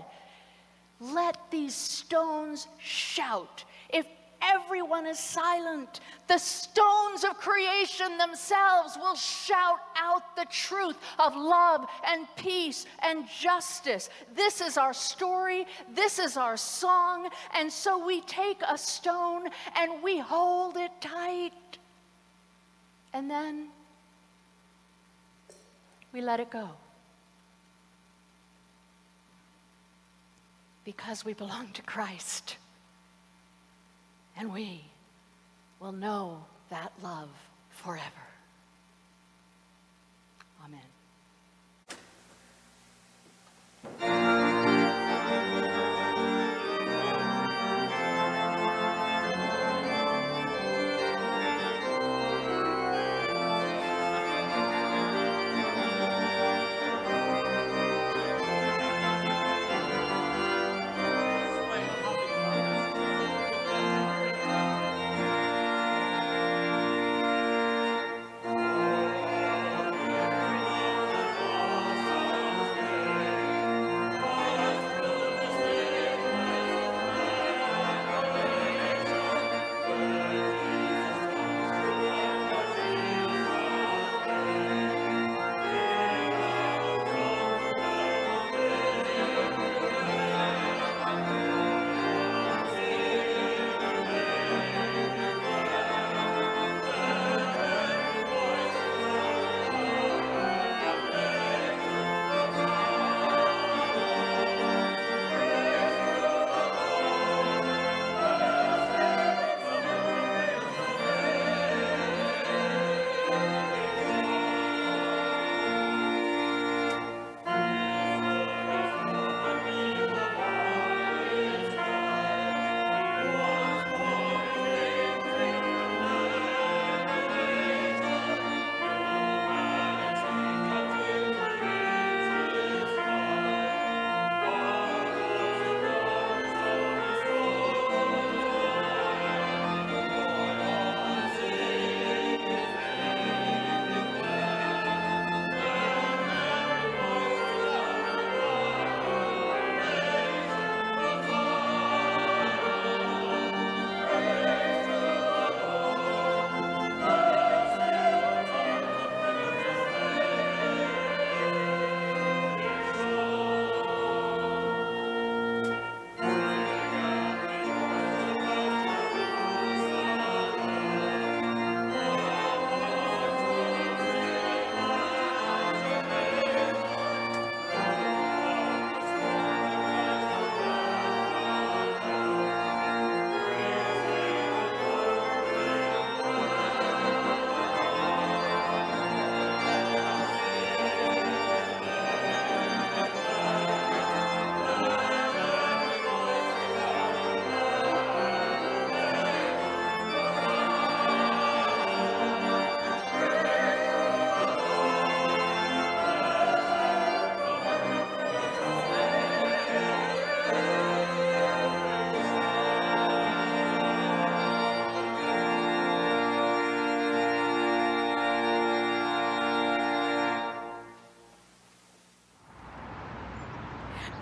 Let 0.99 1.37
these 1.51 1.75
stones 1.75 2.67
shout. 2.79 3.63
If 3.89 4.05
everyone 4.41 5.05
is 5.05 5.19
silent, 5.19 5.99
the 6.27 6.37
stones 6.37 7.23
of 7.23 7.37
creation 7.37 8.17
themselves 8.17 8.97
will 8.97 9.15
shout 9.15 9.79
out 9.97 10.35
the 10.35 10.45
truth 10.49 10.97
of 11.17 11.35
love 11.35 11.85
and 12.05 12.27
peace 12.35 12.85
and 13.03 13.25
justice. 13.27 14.09
This 14.35 14.61
is 14.61 14.77
our 14.77 14.93
story, 14.93 15.65
this 15.93 16.19
is 16.19 16.37
our 16.37 16.57
song, 16.57 17.29
and 17.55 17.71
so 17.71 18.05
we 18.05 18.21
take 18.21 18.61
a 18.67 18.77
stone 18.77 19.49
and 19.75 20.03
we 20.03 20.19
hold 20.19 20.77
it 20.77 20.91
tight. 21.01 21.53
And 23.13 23.29
then 23.29 23.69
we 26.13 26.21
let 26.21 26.39
it 26.39 26.49
go. 26.49 26.69
Because 30.85 31.25
we 31.25 31.33
belong 31.33 31.69
to 31.73 31.81
Christ. 31.81 32.57
And 34.39 34.53
we 34.53 34.85
will 35.81 35.91
know 35.91 36.45
that 36.69 36.93
love 37.03 37.27
forever. 37.71 38.05
Amen. 43.99 44.18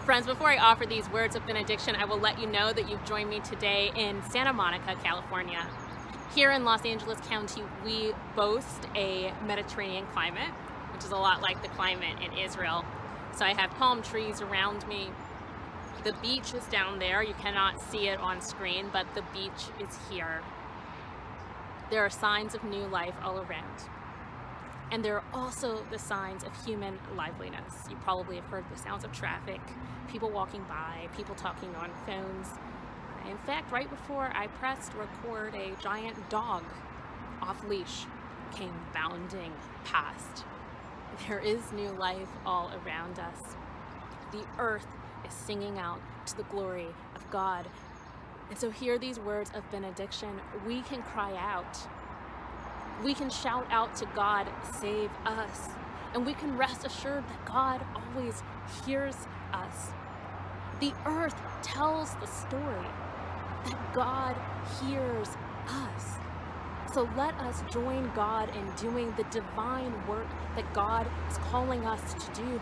Friends, 0.07 0.25
before 0.25 0.47
I 0.47 0.55
offer 0.55 0.85
these 0.85 1.09
words 1.09 1.35
of 1.35 1.45
benediction, 1.45 1.93
I 1.93 2.05
will 2.05 2.17
let 2.17 2.39
you 2.39 2.47
know 2.47 2.71
that 2.71 2.89
you've 2.89 3.03
joined 3.03 3.29
me 3.29 3.41
today 3.41 3.91
in 3.93 4.23
Santa 4.29 4.53
Monica, 4.53 4.95
California. 5.03 5.67
Here 6.33 6.49
in 6.51 6.63
Los 6.63 6.85
Angeles 6.85 7.19
County, 7.27 7.61
we 7.83 8.13
boast 8.33 8.87
a 8.95 9.33
Mediterranean 9.45 10.05
climate, 10.13 10.47
which 10.93 11.03
is 11.03 11.11
a 11.11 11.17
lot 11.17 11.41
like 11.41 11.61
the 11.61 11.67
climate 11.67 12.15
in 12.23 12.31
Israel. 12.37 12.85
So 13.35 13.43
I 13.43 13.53
have 13.53 13.69
palm 13.71 14.01
trees 14.01 14.39
around 14.39 14.87
me. 14.87 15.09
The 16.05 16.13
beach 16.21 16.53
is 16.53 16.63
down 16.67 16.99
there. 16.99 17.21
You 17.21 17.33
cannot 17.33 17.81
see 17.81 18.07
it 18.07 18.17
on 18.21 18.39
screen, 18.39 18.85
but 18.93 19.13
the 19.13 19.23
beach 19.33 19.65
is 19.81 19.99
here. 20.09 20.41
There 21.91 22.05
are 22.05 22.09
signs 22.09 22.55
of 22.55 22.63
new 22.63 22.87
life 22.87 23.15
all 23.25 23.39
around. 23.39 23.89
And 24.91 25.03
there 25.03 25.15
are 25.15 25.23
also 25.33 25.83
the 25.91 25.99
signs 25.99 26.43
of 26.43 26.65
human 26.65 26.97
liveliness. 27.15 27.73
You 27.89 27.97
probably 27.97 28.37
have 28.37 28.45
heard 28.45 28.63
the 28.73 28.79
sounds 28.79 29.03
of 29.03 29.11
traffic, 29.11 29.59
people 30.09 30.29
walking 30.29 30.63
by, 30.69 31.09
people 31.15 31.35
talking 31.35 31.75
on 31.75 31.91
phones. 32.05 32.47
In 33.29 33.37
fact, 33.39 33.71
right 33.71 33.89
before 33.89 34.31
I 34.33 34.47
pressed 34.47 34.93
record, 34.93 35.55
a 35.55 35.71
giant 35.81 36.29
dog 36.29 36.63
off 37.41 37.61
leash 37.67 38.05
came 38.55 38.73
bounding 38.93 39.51
past. 39.83 40.45
There 41.27 41.39
is 41.39 41.71
new 41.73 41.89
life 41.89 42.29
all 42.45 42.71
around 42.85 43.19
us. 43.19 43.55
The 44.31 44.43
earth 44.59 44.87
is 45.25 45.33
singing 45.33 45.79
out 45.79 45.99
to 46.27 46.37
the 46.37 46.43
glory 46.43 46.87
of 47.15 47.29
God. 47.31 47.65
And 48.49 48.57
so, 48.57 48.69
hear 48.69 48.97
these 48.97 49.19
words 49.19 49.51
of 49.53 49.69
benediction. 49.71 50.29
We 50.65 50.81
can 50.81 51.01
cry 51.01 51.35
out 51.35 51.77
we 53.03 53.13
can 53.13 53.29
shout 53.29 53.67
out 53.69 53.95
to 53.97 54.05
God, 54.15 54.47
save 54.79 55.09
us. 55.25 55.69
And 56.13 56.25
we 56.25 56.33
can 56.33 56.57
rest 56.57 56.85
assured 56.85 57.23
that 57.27 57.45
God 57.45 57.85
always 57.95 58.41
hears 58.85 59.15
us. 59.53 59.91
The 60.79 60.93
earth 61.05 61.35
tells 61.61 62.15
the 62.15 62.27
story 62.27 62.87
that 63.65 63.93
God 63.93 64.35
hears 64.81 65.27
us. 65.67 66.17
So 66.93 67.07
let 67.17 67.33
us 67.41 67.61
join 67.71 68.09
God 68.15 68.49
in 68.55 68.71
doing 68.71 69.13
the 69.17 69.23
divine 69.25 69.93
work 70.07 70.27
that 70.55 70.71
God 70.73 71.05
is 71.29 71.37
calling 71.49 71.85
us 71.85 72.13
to 72.13 72.41
do. 72.41 72.61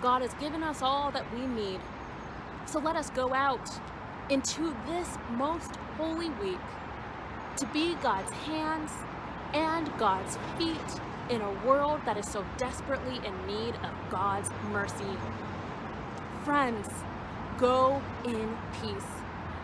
God 0.00 0.22
has 0.22 0.34
given 0.34 0.62
us 0.62 0.82
all 0.82 1.10
that 1.12 1.24
we 1.34 1.46
need. 1.46 1.80
So 2.66 2.78
let 2.78 2.96
us 2.96 3.10
go 3.10 3.32
out 3.32 3.70
into 4.30 4.74
this 4.86 5.08
most 5.30 5.76
holy 5.96 6.30
week 6.30 6.60
to 7.56 7.66
be 7.66 7.94
God's 7.96 8.30
hands 8.30 8.90
and 9.54 9.90
God's 9.98 10.38
feet 10.58 11.00
in 11.30 11.40
a 11.40 11.52
world 11.66 12.00
that 12.04 12.16
is 12.16 12.28
so 12.28 12.44
desperately 12.56 13.16
in 13.26 13.46
need 13.46 13.74
of 13.76 14.10
God's 14.10 14.50
mercy. 14.70 15.16
Friends, 16.44 16.88
go 17.58 18.02
in 18.24 18.56
peace 18.80 19.12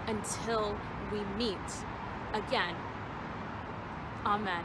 until 0.06 0.76
we 1.12 1.20
meet 1.36 1.56
again. 2.32 2.74
Amen. 4.24 4.64